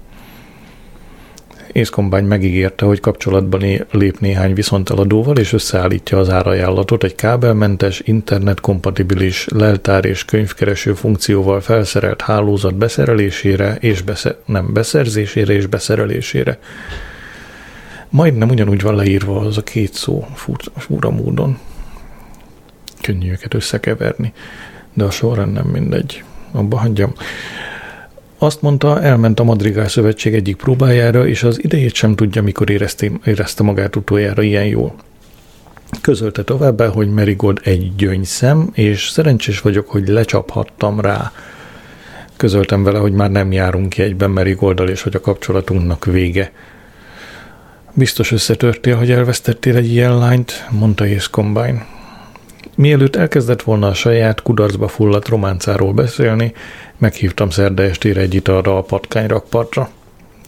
[1.72, 10.06] Észkombány megígérte, hogy kapcsolatban lép néhány viszonteladóval, és összeállítja az árajánlatot egy kábelmentes, internetkompatibilis leltár
[10.06, 16.60] és könyvkereső funkcióval felszerelt hálózat beszerelésére és besze- nem beszerzésére és beszerelésére.
[18.10, 20.28] Majdnem ugyanúgy van leírva az a két szó
[20.76, 21.58] fura módon.
[23.02, 24.34] Könnyű őket összekeverni,
[24.94, 26.24] de a sorrend nem mindegy.
[26.52, 27.14] Abba hagyjam.
[28.44, 33.12] Azt mondta, elment a Madrigál Szövetség egyik próbájára, és az idejét sem tudja, mikor érezte,
[33.26, 34.96] érezte magát utoljára ilyen jól.
[36.02, 41.32] Közölte továbbá, hogy Merigold egy gyöngyszem, és szerencsés vagyok, hogy lecsaphattam rá.
[42.38, 46.52] Közöltem vele, hogy már nem járunk ki egyben Merigoldal, és hogy a kapcsolatunknak vége.
[47.94, 52.01] Biztos összetörtél, hogy elvesztettél egy ilyen lányt, mondta Ace Combine.
[52.82, 56.54] Mielőtt elkezdett volna a saját kudarcba fulladt románcáról beszélni,
[56.98, 59.90] meghívtam szerda estére egy italra a patkányrakpartra.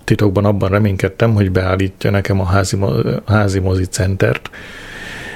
[0.04, 2.78] Titokban abban reménykedtem, hogy beállítja nekem a házi,
[3.26, 4.50] házi mozi centert,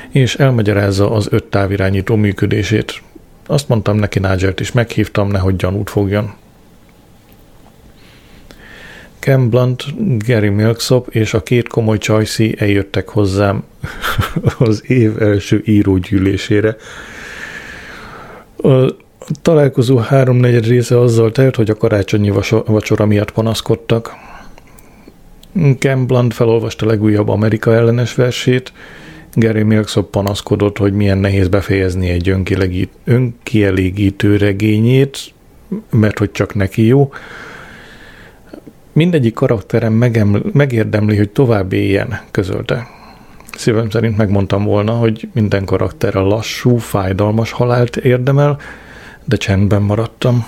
[0.10, 3.02] és elmagyarázza az öt távirányító működését.
[3.48, 6.34] Azt mondtam neki Nigelt is meghívtam, nehogy gyanút fogjon.
[9.28, 9.84] Ken Blunt,
[10.26, 13.64] Gary Milksop és a két komoly csajszi eljöttek hozzám
[14.60, 16.76] az év első írógyűlésére.
[18.58, 18.96] A
[19.42, 22.32] találkozó háromnegyed része azzal telt, hogy a karácsonyi
[22.66, 24.12] vacsora miatt panaszkodtak.
[25.80, 28.74] Ken Blunt felolvasta legújabb Amerika ellenes versét,
[29.34, 32.30] Gary Milksop panaszkodott, hogy milyen nehéz befejezni egy
[33.06, 35.34] önkielégítő regényét,
[35.90, 37.12] mert hogy csak neki jó.
[38.98, 42.88] Mindegyik karakterem megeml- megérdemli, hogy tovább éljen, közölte.
[43.56, 48.60] Szívem szerint megmondtam volna, hogy minden karakter a lassú, fájdalmas halált érdemel,
[49.26, 50.46] de csendben maradtam.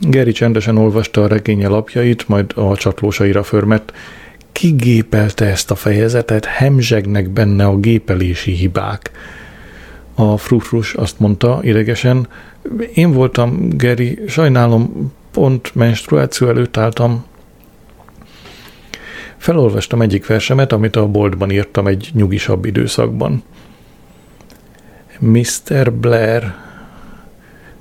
[0.00, 3.92] Geri csendesen olvasta a regénye lapjait, majd a csatlósaira förmett.
[4.52, 9.10] Kigépelte ezt a fejezetet, hemzsegnek benne a gépelési hibák.
[10.14, 12.28] A frufrus azt mondta idegesen,
[12.94, 17.24] én voltam, Geri, sajnálom, pont menstruáció előtt álltam,
[19.38, 23.42] Felolvastam egyik versemet, amit a boltban írtam egy nyugisabb időszakban.
[25.18, 25.92] Mr.
[25.92, 26.54] Blair,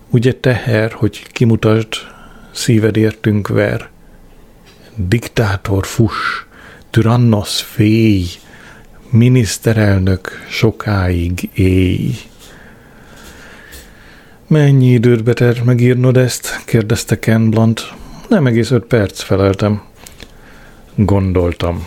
[0.09, 1.87] ugye teher, hogy kimutasd,
[2.51, 3.89] szíved értünk ver.
[4.95, 6.43] Diktátor fuss,
[6.89, 8.25] tyrannos félj,
[9.09, 12.15] miniszterelnök sokáig éj.
[14.47, 16.63] Mennyi időt beter megírnod ezt?
[16.65, 17.93] kérdezte Ken Blunt.
[18.27, 19.81] Nem egész öt perc, feleltem
[20.97, 21.85] gondoltam.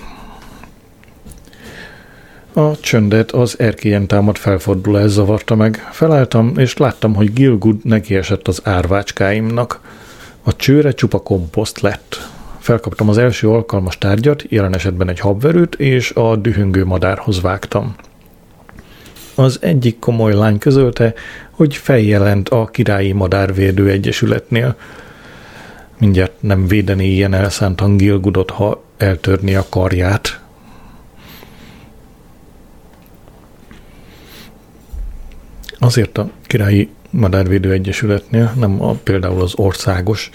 [2.52, 5.88] A csöndet az erkélyen támad felfordulás zavarta meg.
[5.90, 9.80] Felálltam, és láttam, hogy Gilgud nekiesett az árvácskáimnak.
[10.42, 12.28] A csőre csupa komposzt lett.
[12.58, 17.94] Felkaptam az első alkalmas tárgyat, jelen esetben egy habverőt, és a dühöngő madárhoz vágtam.
[19.34, 21.14] Az egyik komoly lány közölte,
[21.50, 24.76] hogy feljelent a Királyi Madárvédő Egyesületnél.
[25.98, 30.40] Mindjárt nem védeni ilyen elszántan Gilgudot, ha eltörni a karját.
[35.78, 40.30] Azért a Királyi Madárvédő Egyesületnél, nem a, például az Országos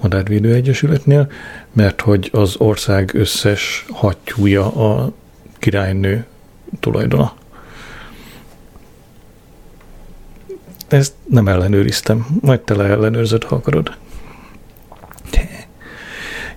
[0.00, 1.30] Madárvédő Egyesületnél,
[1.72, 5.12] mert hogy az ország összes hattyúja a
[5.58, 6.26] királynő
[6.80, 7.34] tulajdona.
[10.88, 13.96] Ezt nem ellenőriztem, majd te leellenőrzöd, ha akarod.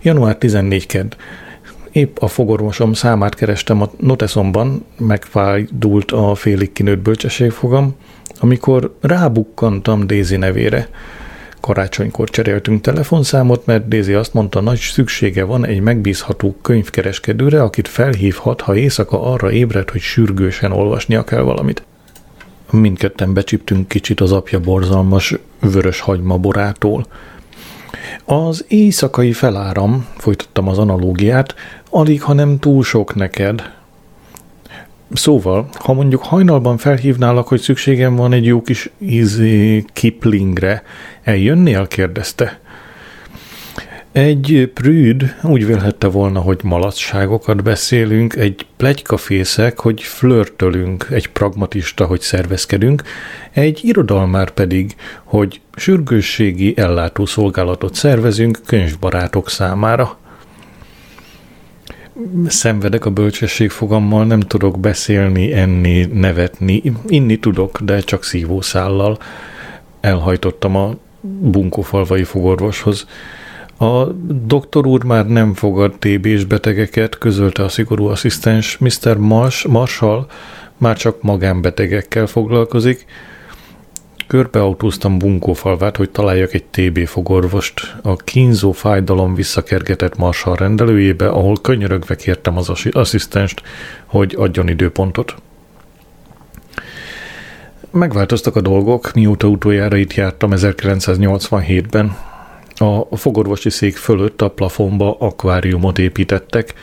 [0.01, 1.15] Január 14 kedd.
[1.91, 7.95] Épp a fogorvosom számát kerestem a noteszomban, megfájdult a félig kinőtt bölcsességfogam,
[8.39, 10.89] amikor rábukkantam Dézi nevére.
[11.61, 18.61] Karácsonykor cseréltünk telefonszámot, mert Dézi azt mondta, nagy szüksége van egy megbízható könyvkereskedőre, akit felhívhat,
[18.61, 21.83] ha éjszaka arra ébred, hogy sürgősen olvasnia kell valamit.
[22.71, 27.05] Mindketten becsiptünk kicsit az apja borzalmas vörös hagyma borától.
[28.25, 31.55] Az éjszakai feláram, folytattam az analógiát,
[31.89, 33.77] alig, ha nem túl sok neked.
[35.13, 40.83] Szóval, ha mondjuk hajnalban felhívnálak, hogy szükségem van egy jó kis ízi Kiplingre,
[41.23, 41.87] eljönnél?
[41.87, 42.59] kérdezte.
[44.11, 52.21] Egy prűd úgy vélhette volna, hogy malacságokat beszélünk, egy plegykafészek, hogy flörtölünk, egy pragmatista, hogy
[52.21, 53.03] szervezkedünk,
[53.51, 60.17] egy irodalmár pedig, hogy sürgősségi ellátószolgálatot szervezünk könyvbarátok számára.
[62.47, 69.17] Szenvedek a bölcsesség fogammal, nem tudok beszélni, enni, nevetni, inni tudok, de csak szívószállal.
[69.99, 73.07] Elhajtottam a bunkófalvai fogorvoshoz.
[73.77, 74.05] A
[74.45, 78.77] doktor úr már nem fogad TB-s betegeket, közölte a szigorú asszisztens.
[78.77, 79.17] Mr.
[79.17, 80.25] Marsh, Marshall
[80.77, 83.05] már csak magánbetegekkel foglalkozik.
[84.29, 87.95] Körbeautóztam bunkófalvát, hogy találjak egy TB fogorvost.
[88.01, 93.61] A kínzó fájdalom visszakergetett Marshall rendelőjébe, ahol könyörögve kértem az asszisztenst,
[94.05, 95.35] hogy adjon időpontot.
[97.91, 102.17] Megváltoztak a dolgok, mióta utoljára itt jártam 1987-ben.
[103.09, 106.73] A fogorvosi szék fölött a plafonba akváriumot építettek.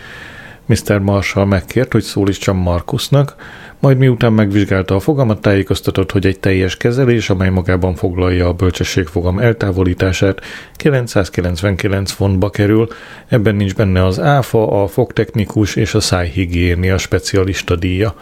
[0.67, 0.99] Mr.
[0.99, 3.35] Marshall megkért, hogy szólítsam Markusnak,
[3.79, 9.39] majd miután megvizsgálta a fogamat, tájékoztatott, hogy egy teljes kezelés, amely magában foglalja a bölcsességfogam
[9.39, 10.41] eltávolítását,
[10.77, 12.89] 999 fontba kerül,
[13.29, 18.15] ebben nincs benne az áfa, a fogtechnikus és a szájhigiénia specialista díja.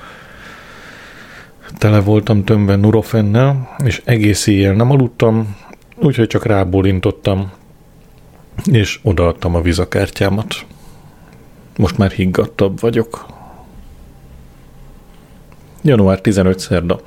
[1.79, 5.57] Tele voltam tömve nurofennel, és egész éjjel nem aludtam,
[5.97, 7.53] úgyhogy csak rábólintottam,
[8.71, 10.65] és odaadtam a vizakártyámat.
[11.77, 13.27] Most már higgadtabb vagyok.
[15.83, 17.01] Január 15 szerda.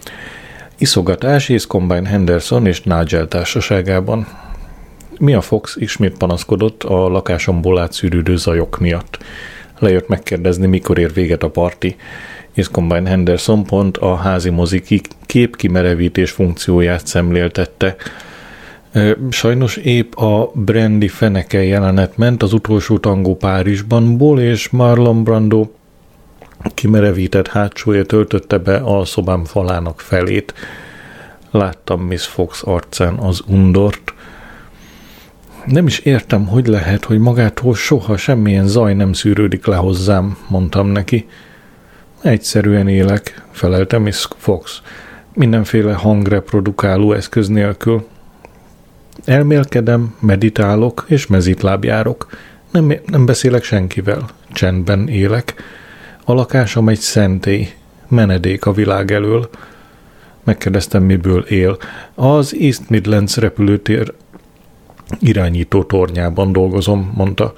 [0.77, 4.27] Iszogatás Ace Combine Henderson és Nigel társaságában.
[5.19, 9.17] Mia Fox ismét panaszkodott a lakásomból átszűrődő zajok miatt.
[9.79, 11.95] Lejött megkérdezni, mikor ér véget a parti.
[12.55, 14.83] Ace Combine Henderson pont a házi mozi
[15.25, 17.95] képkimerevítés funkcióját szemléltette,
[19.29, 25.67] Sajnos épp a Brandy feneke jelenet ment az utolsó tangó Párizsban, Ból és Marlon Brando
[26.73, 30.53] kimerevített hátsója töltötte be a szobám falának felét.
[31.51, 34.13] Láttam Miss Fox arcán az undort.
[35.65, 40.87] Nem is értem, hogy lehet, hogy magától soha semmilyen zaj nem szűrődik le hozzám, mondtam
[40.87, 41.27] neki.
[42.21, 44.81] Egyszerűen élek, felelte Miss Fox.
[45.33, 48.05] Mindenféle hangreprodukáló eszköz nélkül.
[49.25, 52.27] Elmélkedem, meditálok és mezitláb járok.
[52.71, 55.53] Nem, nem beszélek senkivel, csendben élek.
[56.25, 57.73] A lakásom egy szentély,
[58.07, 59.49] menedék a világ elől.
[60.43, 61.77] Megkérdeztem, miből él.
[62.15, 64.13] Az East Midlands repülőtér
[65.19, 67.53] irányító tornyában dolgozom, mondta.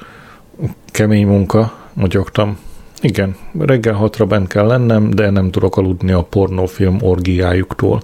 [0.85, 2.57] Kemény munka, magyogtam.
[3.01, 8.01] Igen, reggel hatra bent kell lennem, de nem tudok aludni a pornófilm orgiájuktól.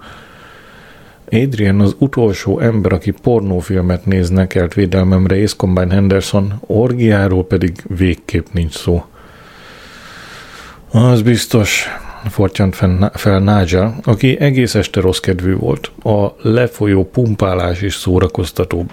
[1.32, 8.46] Adrian az utolsó ember, aki pornófilmet néznek kelt védelmemre, Ace Combine Henderson, orgiáról pedig végképp
[8.52, 9.06] nincs szó.
[10.92, 11.88] Az biztos,
[12.30, 12.76] fortyant
[13.14, 15.92] fel Nigel, aki egész este rossz kedvű volt.
[16.04, 18.92] A lefolyó pumpálás is szórakoztatóbb.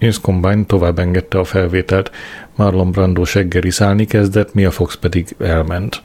[0.00, 2.10] Ace Combine tovább engedte a felvételt,
[2.56, 6.02] Marlon Brando seggeri szállni kezdett, Mia Fox pedig elment.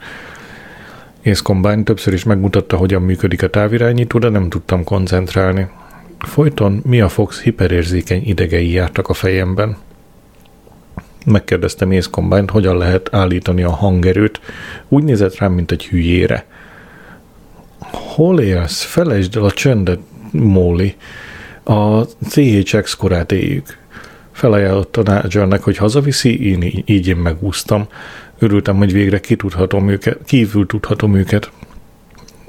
[1.25, 5.67] Ace Combine többször is megmutatta, hogyan működik a távirányító, de nem tudtam koncentrálni.
[6.19, 9.77] Folyton Mia Fox hiperérzékeny idegei jártak a fejemben.
[11.25, 14.39] Megkérdeztem Ace combine hogyan lehet állítani a hangerőt.
[14.87, 16.45] Úgy nézett rám, mint egy hülyére.
[17.91, 18.83] Hol élsz?
[18.83, 19.99] Felejtsd el a csöndet,
[20.31, 20.95] Móli.
[21.63, 23.77] A CHX korát éljük.
[24.31, 27.87] Felajánlotta Nigelnek, hogy hazaviszi, én így én megúsztam.
[28.39, 31.51] Örültem, hogy végre kitudhatom őket, kívül tudhatom őket.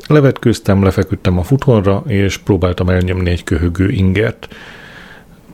[0.07, 4.49] Levetkőztem, lefeküdtem a futonra, és próbáltam elnyomni egy köhögő ingert.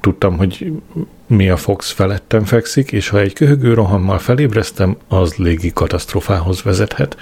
[0.01, 0.73] Tudtam, hogy
[1.27, 7.17] mi a Fox felettem fekszik, és ha egy köhögő rohammal felébreztem, az légi katasztrofához vezethet.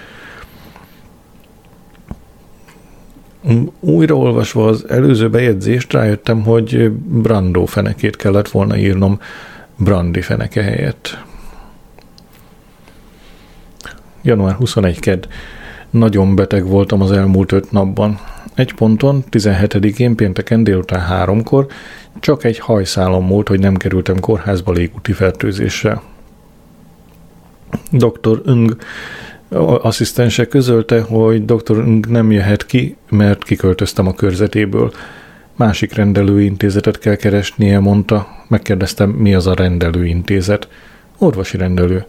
[3.81, 9.21] Újraolvasva az előző bejegyzést rájöttem, hogy Brando fenekét kellett volna írnom
[9.77, 11.25] Brandi feneke helyett.
[14.23, 15.29] Január 21 ked.
[15.91, 18.19] Nagyon beteg voltam az elmúlt öt napban.
[18.55, 21.67] Egy ponton, 17-én pénteken délután háromkor
[22.21, 26.03] csak egy hajszálom múlt, hogy nem kerültem kórházba légúti fertőzéssel.
[27.91, 28.43] Dr.
[28.47, 28.77] Ung
[29.83, 31.79] asszisztense közölte, hogy dr.
[31.79, 34.93] Ung nem jöhet ki, mert kiköltöztem a körzetéből.
[35.57, 38.29] Másik rendelőintézetet kell keresnie, mondta.
[38.49, 40.69] Megkérdeztem, mi az a rendelőintézet.
[41.19, 42.07] Orvosi rendelő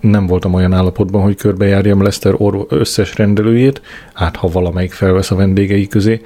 [0.00, 3.80] nem voltam olyan állapotban, hogy körbejárjam Lester orvo- összes rendelőjét,
[4.14, 6.20] át ha valamelyik felvesz a vendégei közé.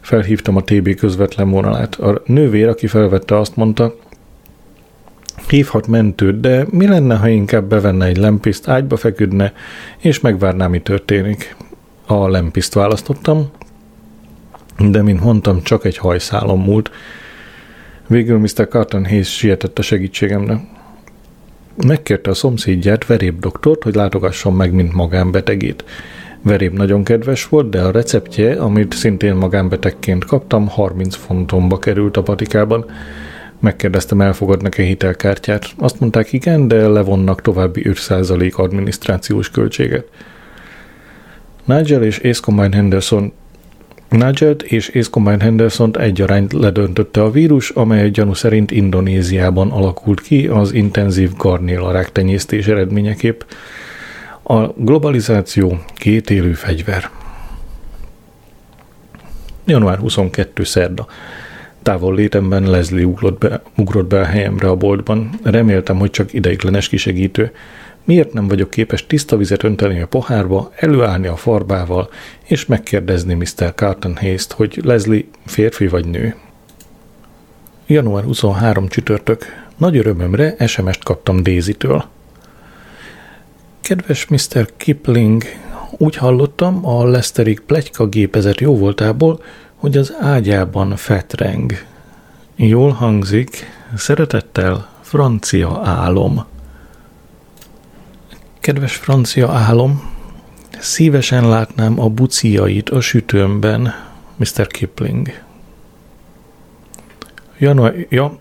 [0.00, 1.94] Felhívtam a TB közvetlen vonalát.
[1.94, 3.94] A nővér, aki felvette, azt mondta,
[5.48, 9.52] hívhat mentőt, de mi lenne, ha inkább bevenne egy lempiszt, ágyba feküdne,
[9.98, 11.56] és megvárná, mi történik.
[12.06, 13.50] A lempiszt választottam,
[14.78, 16.90] de mint mondtam, csak egy hajszálom múlt.
[18.06, 18.68] Végül Mr.
[18.68, 20.60] Carton Hayes sietett a segítségemre.
[21.84, 25.84] Megkérte a szomszédját, Veréb doktort, hogy látogasson meg, mint magánbetegét.
[26.42, 32.22] Veréb nagyon kedves volt, de a receptje, amit szintén magánbetegként kaptam, 30 fontomba került a
[32.22, 32.84] patikában.
[33.60, 35.66] Megkérdeztem, elfogadnak-e hitelkártyát.
[35.78, 40.06] Azt mondták igen, de levonnak további 5% adminisztrációs költséget.
[41.64, 43.32] Nigel és Ace Combine Henderson
[44.08, 50.46] Nigel és Ace Combine henderson egyaránt ledöntötte a vírus, amely gyanú szerint Indonéziában alakult ki
[50.46, 53.40] az intenzív garnélarák tenyésztés eredményeképp.
[54.42, 57.10] A globalizáció két élő fegyver.
[59.64, 60.64] Január 22.
[60.64, 61.06] szerda.
[61.82, 65.30] Távol létemben Leslie ugrott be, ugrott be a helyemre a boltban.
[65.42, 67.52] Reméltem, hogy csak ideiglenes kisegítő.
[68.06, 72.08] Miért nem vagyok képes tiszta vizet önteni a pohárba, előállni a farbával,
[72.44, 73.74] és megkérdezni Mr.
[73.74, 76.34] Carton Hayes-t, hogy Leslie férfi vagy nő?
[77.86, 79.44] Január 23 csütörtök.
[79.76, 82.04] Nagy örömömre SMS-t kaptam Daisy-től.
[83.80, 84.68] Kedves Mr.
[84.76, 85.42] Kipling,
[85.90, 89.42] úgy hallottam a Lesterik plegyka gépezet jóvoltából,
[89.74, 91.72] hogy az ágyában fetreng.
[92.56, 96.46] Jól hangzik, szeretettel, francia álom.
[98.66, 100.10] Kedves francia álom,
[100.78, 103.94] szívesen látnám a buciait a sütőmben,
[104.36, 104.66] Mr.
[104.66, 105.42] Kipling.
[107.58, 108.38] Január, ja,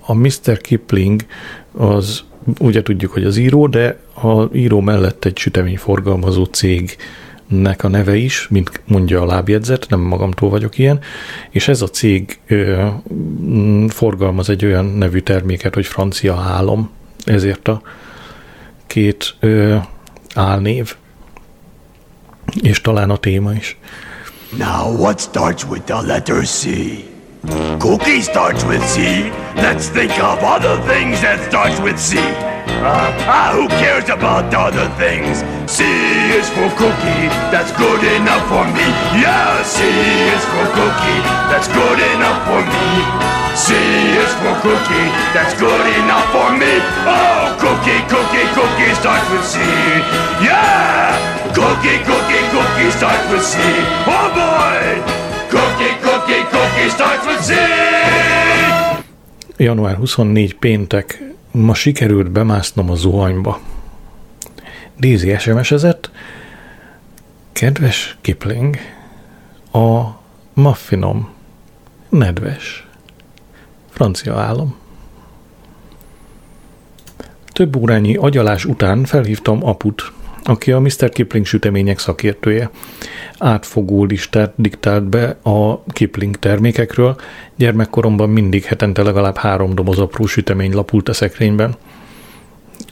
[0.00, 0.58] a Mr.
[0.60, 1.26] Kipling
[1.72, 2.24] az
[2.60, 8.48] ugye tudjuk, hogy az író, de a író mellett egy süteményforgalmazó cégnek a neve is,
[8.48, 11.00] mint mondja a lábjegyzet, nem magamtól vagyok ilyen,
[11.50, 12.86] és ez a cég ö,
[13.88, 16.90] forgalmaz egy olyan nevű terméket, hogy francia álom,
[17.24, 17.82] ezért a
[18.88, 19.76] két ö,
[20.34, 20.96] álnév,
[22.60, 23.76] és talán a téma is.
[24.56, 26.66] Now what starts with the letter C?
[27.78, 29.30] Cookie starts with C.
[29.54, 32.16] Let's think of other things that starts with C.
[32.78, 35.42] Uh, ah, who cares about other things?
[35.66, 35.82] C
[36.30, 38.86] is for cookie, that's good enough for me.
[39.18, 41.20] Yeah, C is for cookie,
[41.50, 42.86] that's good enough for me.
[43.58, 46.78] C is for cookie, that's good enough for me.
[47.02, 49.58] Oh, cookie, cookie, cookie starts with C.
[50.38, 51.18] Yeah!
[51.58, 53.58] Cookie, cookie, cookie starts with C.
[54.06, 55.02] Oh boy!
[55.50, 57.58] Cookie, cookie, cookie starts with C.
[59.58, 61.37] Január 24 péntek.
[61.58, 63.60] Ma sikerült bemásznom a zuhanyba.
[64.98, 66.10] Daisy SMS-ezett.
[67.52, 68.76] Kedves Kipling,
[69.72, 70.04] a
[70.52, 71.28] muffinom
[72.08, 72.86] nedves.
[73.90, 74.76] Francia állam.
[77.46, 80.12] Több órányi agyalás után felhívtam aput,
[80.48, 81.08] aki a Mr.
[81.08, 82.70] Kipling sütemények szakértője.
[83.38, 87.16] Átfogó listát diktált be a Kipling termékekről,
[87.56, 91.76] gyermekkoromban mindig hetente legalább három doboz apró sütemény lapult a szekrényben.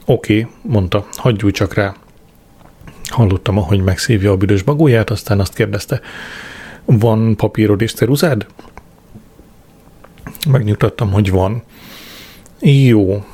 [0.05, 1.95] Oké, okay, mondta, hagyjuk csak rá.
[3.09, 6.01] Hallottam, ahogy megszívja a büdös bagóját, aztán azt kérdezte,
[6.85, 8.47] van papírod és ceruzád?
[10.49, 11.63] Megnyugtattam, hogy van.
[12.61, 13.25] Jó.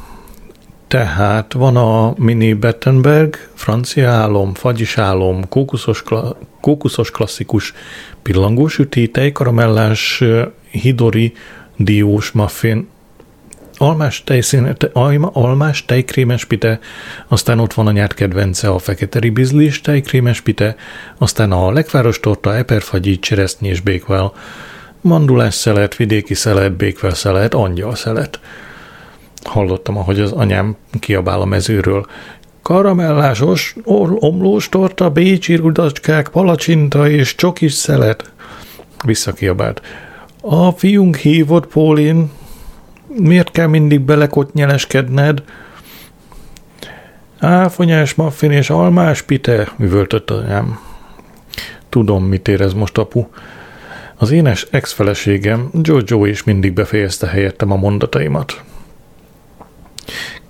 [0.93, 7.75] Tehát van a mini Bettenberg, francia álom, fagyis álom, kókuszos, kla- kókuszos klasszikus
[8.23, 10.23] pillangósüti, tejkaramellás,
[10.71, 11.33] hidori,
[11.77, 12.89] diós muffin,
[13.77, 16.79] almás, tejszín, te, alma, almás tejkrémes pite,
[17.29, 20.77] aztán ott van anyád kedvence a fekete ribizlis tejkrémes pite,
[21.19, 24.33] aztán a lekváros torta, eperfagyi, cseresznyés békvel,
[25.01, 28.41] mandulás szelet, vidéki szelet, békvel szelet, angyal szelet.
[29.45, 32.07] Hallottam, ahogy az anyám kiabál a mezőről.
[32.63, 38.33] Karamellásos, omlós torta, bécsi rudacskák, palacsinta és csokis szelet.
[39.05, 39.83] Visszakiabált.
[40.41, 42.31] A fiunk hívott, Pólin.
[43.07, 45.43] Miért kell mindig belekotnyeleskedned?
[47.39, 50.79] Áfonyás maffin és almás pite, üvöltött anyám.
[51.89, 53.27] Tudom, mit érez most apu.
[54.17, 58.63] Az énes ex-feleségem, Jojo is mindig befejezte helyettem a mondataimat.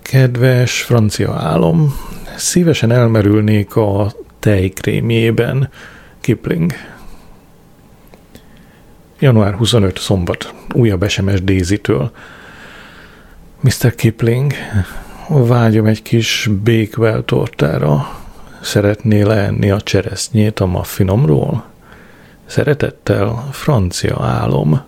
[0.01, 1.95] Kedves francia álom,
[2.37, 5.69] szívesen elmerülnék a tejkrémjében,
[6.21, 6.73] Kipling.
[9.19, 9.99] Január 25.
[9.99, 10.53] szombat.
[10.73, 12.11] Újabb SMS Daisy-től.
[13.59, 13.95] Mr.
[13.95, 14.53] Kipling,
[15.27, 18.19] vágyom egy kis békvel tortára.
[18.61, 21.65] Szeretné leenni a cseresznyét a maffinomról?
[22.45, 24.81] Szeretettel, francia álom.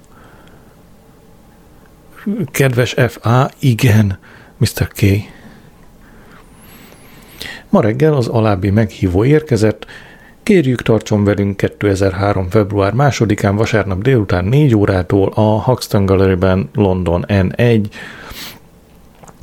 [2.52, 4.18] Kedves F.A., igen,
[4.58, 4.88] Mr.
[4.88, 5.02] K.
[7.70, 9.86] Ma reggel az alábbi meghívó érkezett,
[10.46, 12.50] Kérjük tartson velünk 2003.
[12.50, 17.86] február 2-án vasárnap délután 4 órától a Huxton Gallery-ben London N1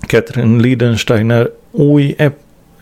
[0.07, 2.17] Catherine Liedensteiner új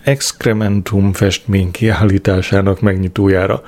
[0.02, 3.62] excrementum festmény kiállításának megnyitójára.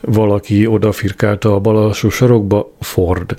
[0.00, 3.36] Valaki odafirkálta a bal sarokba Ford.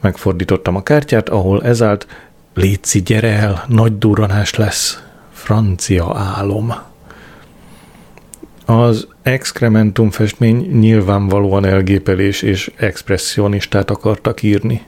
[0.00, 2.06] Megfordítottam a kártyát, ahol ezállt
[2.54, 5.02] Léci, gyere el, nagy durranás lesz.
[5.32, 6.74] Francia álom.
[8.66, 14.86] Az excrementum festmény nyilvánvalóan elgépelés és expressionistát akartak írni.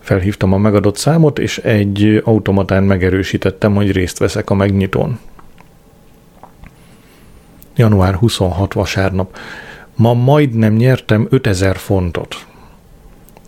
[0.00, 5.18] Felhívtam a megadott számot, és egy automatán megerősítettem, hogy részt veszek a megnyitón.
[7.76, 9.36] Január 26 vasárnap.
[9.94, 12.46] Ma majdnem nyertem 5000 fontot.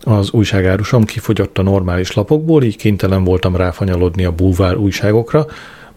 [0.02, 5.46] Az újságárusom kifogyott a normális lapokból, így kénytelen voltam ráfanyalodni a bulvár újságokra,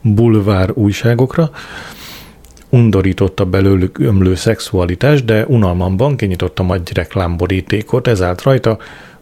[0.01, 1.49] bulvár újságokra,
[2.69, 8.77] undorította belőlük ömlő szexualitás, de unalmamban kinyitottam egy reklámborítékot, ezállt rajta,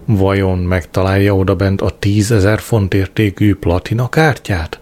[0.05, 4.79] vajon megtalálja odabent a tízezer font értékű platina kártyát?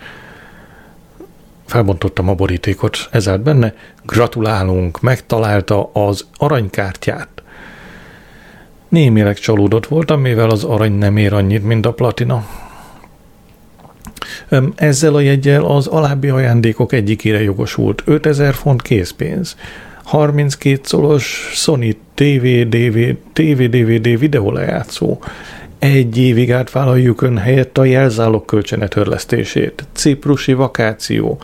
[1.66, 3.74] Felbontottam a borítékot, ezállt benne,
[4.06, 7.38] gratulálunk, megtalálta az aranykártyát.
[8.89, 12.45] Némileg csalódott voltam, mivel az arany nem ér annyit, mint a platina.
[14.75, 18.01] Ezzel a jegyel az alábbi ajándékok egyikére jogosult.
[18.05, 19.55] 5000 font készpénz,
[20.03, 25.19] 32 szolos Sony TV, DVD, TV, DVD videólejátszó,
[25.79, 31.41] egy évig átvállaljuk ön helyett a jelzálog kölcsenetörlesztését, ciprusi vakáció,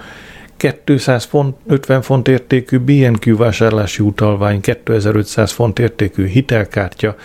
[0.57, 7.15] 200 font, 50 font értékű BNQ vásárlási utalvány, 2500 font értékű hitelkártya,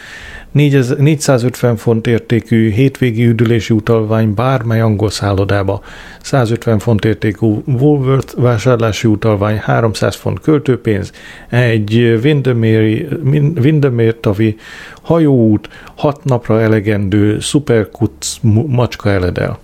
[0.53, 5.83] 450 font értékű hétvégi üdülési utalvány bármely angol szállodába,
[6.23, 11.13] 150 font értékű Woolworth vásárlási utalvány, 300 font költőpénz,
[11.49, 12.19] egy
[13.63, 14.57] Windermere tavi
[15.03, 19.59] hajóút, 6 napra elegendő Superkutz macska eledel.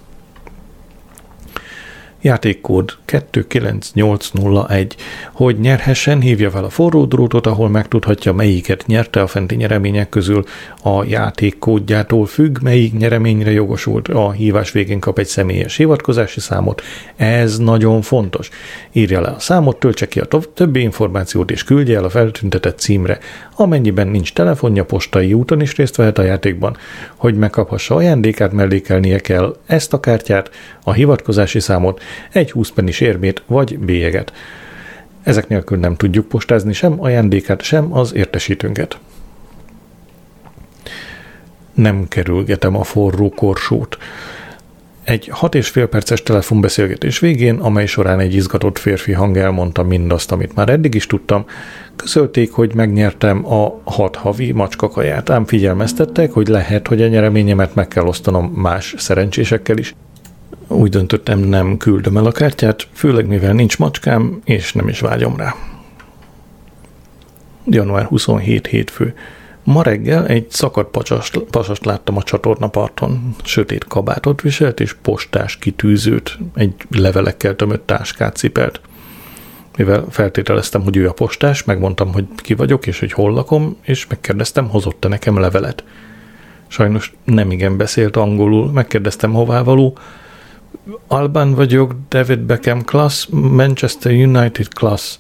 [2.27, 4.97] Játékkód 29801.
[5.33, 10.45] Hogy nyerhessen, hívja fel a forró drótot, ahol megtudhatja, melyiket nyerte a fenti nyeremények közül.
[10.83, 14.09] A játékkódjától függ, melyik nyereményre jogosult.
[14.09, 16.83] A hívás végén kap egy személyes hivatkozási számot.
[17.17, 18.49] Ez nagyon fontos.
[18.93, 23.19] Írja le a számot, töltse ki a többi információt és küldje el a feltüntetett címre.
[23.57, 26.77] Amennyiben nincs telefonja, postai úton is részt vehet a játékban.
[27.17, 30.51] Hogy megkaphassa ajándékát, mellékelnie kell ezt a kártyát,
[30.83, 32.03] a hivatkozási számot,
[32.33, 34.33] egy 20 pennis érmét vagy bélyeget.
[35.23, 38.99] Ezek nélkül nem tudjuk postázni sem ajándékát, sem az értesítőnket.
[41.75, 43.99] Nem kerülgetem a forró korsót.
[45.07, 50.33] Egy hat és fél perces telefonbeszélgetés végén, amely során egy izgatott férfi hang elmondta mindazt,
[50.33, 51.45] amit már eddig is tudtam,
[51.97, 57.89] közölték, hogy megnyertem a hat havi macskakaját, ám figyelmeztettek, hogy lehet, hogy a nyereményemet meg
[57.89, 59.95] kell osztanom más szerencsésekkel is.
[60.69, 65.37] Úgy döntöttem, nem küldöm el a kártyát, főleg mivel nincs macskám, és nem is vágyom
[65.37, 65.55] rá.
[67.65, 69.15] Január 27 hétfő.
[69.65, 73.35] Ma reggel egy szakadt pasast, pasast láttam a csatornaparton.
[73.45, 78.81] Sötét kabátot viselt és postás kitűzőt, egy levelekkel tömött táskát cipelt.
[79.77, 84.07] Mivel feltételeztem, hogy ő a postás, megmondtam, hogy ki vagyok és hogy hol lakom, és
[84.07, 85.85] megkérdeztem, hozott-e nekem levelet.
[86.67, 88.71] Sajnos nem igen beszélt angolul.
[88.73, 89.99] Megkérdeztem hová való.
[91.07, 95.19] Alban vagyok, David Beckham class, Manchester United class.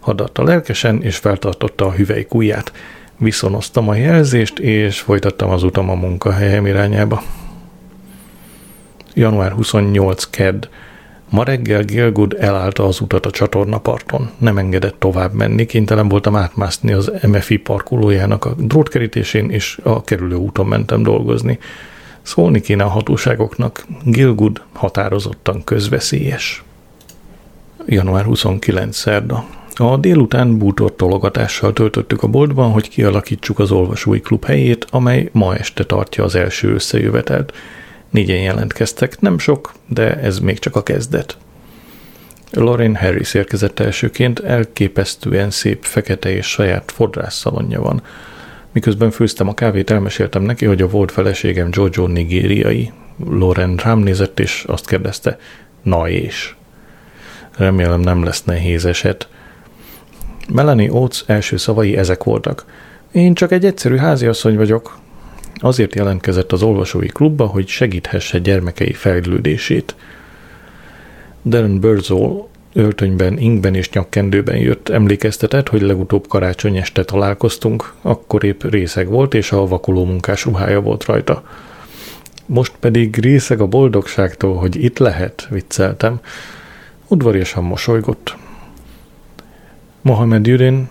[0.00, 2.72] Hadatta lelkesen, és feltartotta a hüvelykújját.
[3.18, 7.22] Viszonoztam a jelzést, és folytattam az utam a munkahelyem irányába.
[9.14, 10.66] Január 28 kedd.
[11.30, 14.30] Ma reggel Gilgood elállta az utat a csatornaparton.
[14.38, 20.34] Nem engedett tovább menni, kénytelen voltam átmászni az MFI parkolójának a drótkerítésén, és a kerülő
[20.34, 21.58] úton mentem dolgozni.
[22.24, 26.64] Szólni kéne a hatóságoknak, Gilgood határozottan közveszélyes.
[27.86, 29.44] Január 29 szerda.
[29.74, 35.54] A délután bútor tologatással töltöttük a boltban, hogy kialakítsuk az olvasói klub helyét, amely ma
[35.56, 37.52] este tartja az első összejövetelt.
[38.10, 41.36] Négyen jelentkeztek, nem sok, de ez még csak a kezdet.
[42.50, 48.02] Lorraine Harris érkezett elsőként, elképesztően szép, fekete és saját fodrász szalonja van.
[48.74, 52.92] Miközben főztem a kávét, elmeséltem neki, hogy a volt feleségem Jojo nigériai.
[53.28, 55.38] Loren rám nézett, és azt kérdezte,
[55.82, 56.54] na és?
[57.56, 59.28] Remélem nem lesz nehéz eset.
[60.52, 62.64] Melanie Oates első szavai ezek voltak.
[63.12, 64.98] Én csak egy egyszerű háziasszony vagyok.
[65.54, 69.94] Azért jelentkezett az olvasói klubba, hogy segíthesse gyermekei fejlődését.
[71.44, 78.62] Darren Birdsall öltönyben, ingben és nyakkendőben jött, emlékeztetett, hogy legutóbb karácsony este találkoztunk, akkor épp
[78.62, 81.42] részeg volt, és a vakuló munkás ruhája volt rajta.
[82.46, 86.20] Most pedig részeg a boldogságtól, hogy itt lehet, vicceltem.
[87.08, 88.36] Udvariasan mosolygott.
[90.00, 90.88] Mohamed Yurin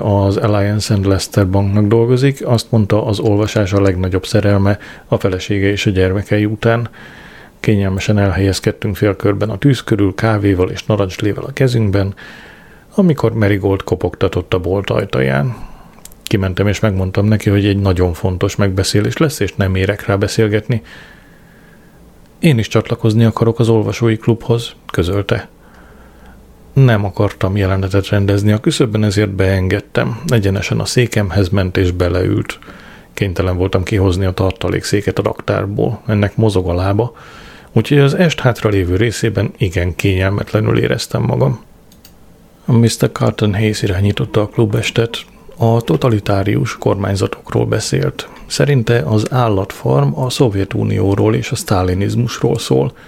[0.00, 5.70] az Alliance and Leicester banknak dolgozik, azt mondta, az olvasás a legnagyobb szerelme a felesége
[5.70, 6.88] és a gyermekei után.
[7.62, 12.14] Kényelmesen elhelyezkedtünk félkörben a tűz körül, kávéval és narancslével a kezünkben,
[12.94, 15.56] amikor Marigold kopogtatott a bolt ajtaján.
[16.22, 20.82] Kimentem és megmondtam neki, hogy egy nagyon fontos megbeszélés lesz, és nem érek rá beszélgetni.
[22.38, 25.48] Én is csatlakozni akarok az olvasói klubhoz, közölte
[26.72, 30.20] nem akartam jelenetet rendezni a küszöbben, ezért beengedtem.
[30.26, 32.58] Egyenesen a székemhez ment és beleült.
[33.14, 36.02] Kénytelen voltam kihozni a tartalékszéket a raktárból.
[36.06, 37.16] Ennek mozog a lába,
[37.72, 41.64] úgyhogy az est hátra lévő részében igen kényelmetlenül éreztem magam.
[42.64, 43.12] Mr.
[43.12, 45.24] Carton Hayes irányította a klubestet,
[45.56, 48.28] a totalitárius kormányzatokról beszélt.
[48.46, 52.92] Szerinte az állatfarm a Szovjetunióról és a sztálinizmusról szól–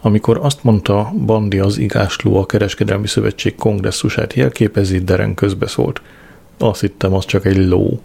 [0.00, 6.00] amikor azt mondta, Bandi az igásló a Kereskedelmi Szövetség kongresszusát jelképezi, Deren közbeszólt.
[6.58, 8.00] Azt hittem, az csak egy ló.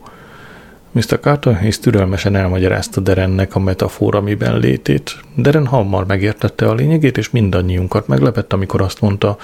[0.96, 1.20] Mr.
[1.20, 5.20] Carter és türelmesen elmagyarázta Derennek a metafora miben létét.
[5.36, 9.38] Deren hamar megértette a lényegét, és mindannyiunkat meglepett, amikor azt mondta,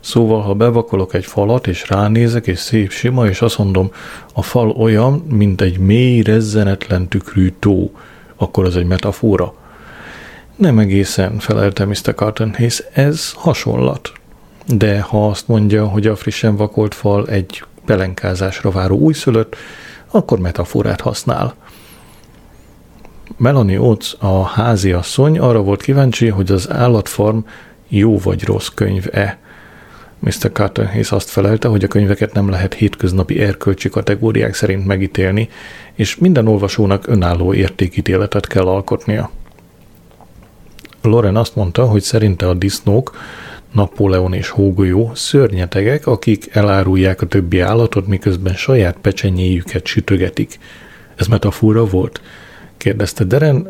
[0.00, 3.90] Szóval, ha bevakolok egy falat, és ránézek, és szép sima, és azt mondom,
[4.32, 7.90] a fal olyan, mint egy mély, rezzenetlen tükrű tó,
[8.36, 9.54] akkor az egy metafora.
[10.56, 12.14] Nem egészen, felelte Mr.
[12.14, 14.12] Carton hisz ez hasonlat.
[14.66, 19.56] De ha azt mondja, hogy a frissen vakolt fal egy pelenkázásra váró újszülött,
[20.12, 21.54] akkor metaforát használ.
[23.36, 27.38] Melanie Oates, a háziasszony arra volt kíváncsi, hogy az állatfarm
[27.88, 29.38] jó vagy rossz könyv-e.
[30.18, 30.52] Mr.
[30.52, 35.48] Carter hisz azt felelte, hogy a könyveket nem lehet hétköznapi erkölcsi kategóriák szerint megítélni,
[35.94, 39.30] és minden olvasónak önálló értékítéletet kell alkotnia.
[41.02, 43.16] Loren azt mondta, hogy szerinte a disznók,
[43.72, 50.58] Napóleon és Hógolyó szörnyetegek, akik elárulják a többi állatot, miközben saját pecsenyéjüket sütögetik.
[51.14, 52.20] Ez metafora volt?
[52.76, 53.66] kérdezte Deren,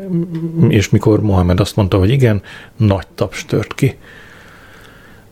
[0.69, 2.41] és mikor Mohamed azt mondta, hogy igen,
[2.77, 3.97] nagy taps tört ki.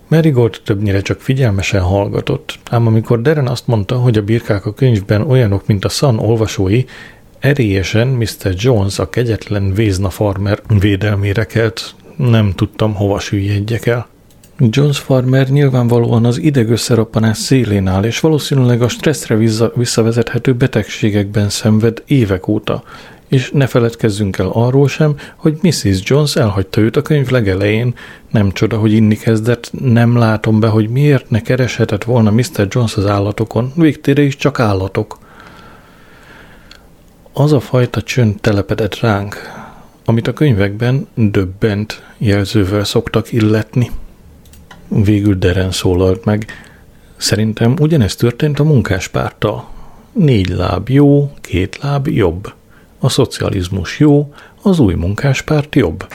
[0.08, 5.22] Marigold többnyire csak figyelmesen hallgatott, ám amikor Deren azt mondta, hogy a birkák a könyvben
[5.22, 6.84] olyanok, mint a Sun olvasói,
[7.40, 8.54] Erélyesen Mr.
[8.56, 14.11] Jones, a kegyetlen Vézna farmer védelmére kelt, nem tudtam hova süllyedjek el.
[14.70, 19.36] Jones farmer nyilvánvalóan az idegösszerappanás szélén áll, és valószínűleg a stresszre
[19.76, 22.84] visszavezethető betegségekben szenved évek óta.
[23.28, 26.00] És ne feledkezzünk el arról sem, hogy Mrs.
[26.04, 27.96] Jones elhagyta őt a könyv legelején.
[28.32, 32.68] Nem csoda, hogy inni kezdett, nem látom be, hogy miért ne kereshetett volna Mr.
[32.70, 33.72] Jones az állatokon.
[33.76, 35.18] Végtére is csak állatok
[37.34, 39.36] az a fajta csönd telepedett ránk,
[40.06, 43.92] amit a könyvekben döbbent jelzővel szoktak illetni.
[44.96, 46.46] Végül Deren szólalt meg.
[47.18, 49.68] Szerintem ugyanezt történt a munkáspárttal.
[50.12, 52.54] Négy láb jó, két láb jobb.
[53.00, 56.08] A szocializmus jó, az új munkáspárt jobb.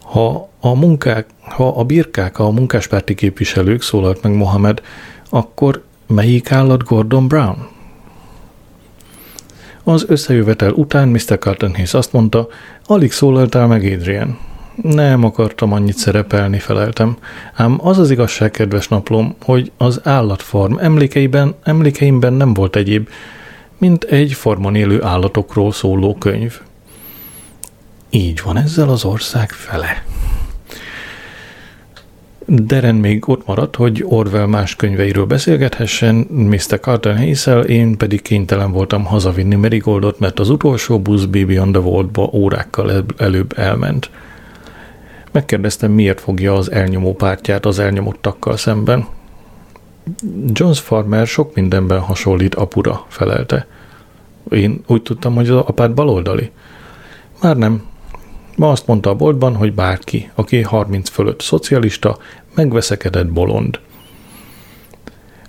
[0.00, 4.82] Ha a, munkák, ha a birkák a munkáspárti képviselők, szólalt meg Mohamed,
[5.28, 7.68] akkor melyik állat Gordon Brown?
[9.82, 11.38] Az összejövetel után Mr.
[11.38, 12.48] Cartonhays azt mondta,
[12.86, 14.38] alig szólaltál meg Adrian.
[14.82, 17.16] Nem akartam annyit szerepelni, feleltem.
[17.54, 23.08] Ám az az igazság, kedves naplom, hogy az állatfarm emlékeiben, emlékeimben nem volt egyéb,
[23.78, 26.60] mint egy farmon élő állatokról szóló könyv.
[28.10, 30.04] Így van ezzel az ország fele.
[32.46, 36.80] Deren még ott maradt, hogy Orwell más könyveiről beszélgethessen, Mr.
[36.80, 41.80] Carter hayes én pedig kénytelen voltam hazavinni Merigoldot, mert az utolsó busz Baby on the
[41.80, 44.10] Vault-ba órákkal előbb elment.
[45.34, 49.06] Megkérdeztem, miért fogja az elnyomó pártját az elnyomottakkal szemben.
[50.46, 53.66] Jones Farmer sok mindenben hasonlít apura, felelte.
[54.50, 56.50] Én úgy tudtam, hogy az apád baloldali.
[57.40, 57.82] Már nem,
[58.56, 62.18] Ma azt mondta a boltban, hogy bárki, aki 30 fölött szocialista,
[62.54, 63.80] megveszekedett bolond.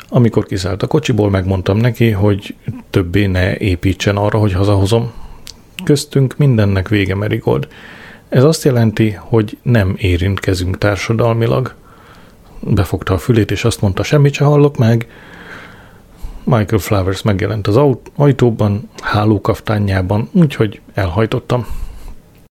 [0.10, 2.56] Amikor kiszállt a kocsiból, megmondtam neki, hogy
[2.90, 5.12] többé ne építsen arra, hogy hazahozom.
[5.84, 7.68] Köztünk mindennek vége Merigold.
[8.36, 11.74] Ez azt jelenti, hogy nem érintkezünk társadalmilag.
[12.60, 15.08] Befogta a fülét, és azt mondta, semmit se hallok meg.
[16.44, 17.80] Michael Flowers megjelent az
[18.16, 21.68] ajtóban, hálókaftányában, úgyhogy elhajtottam.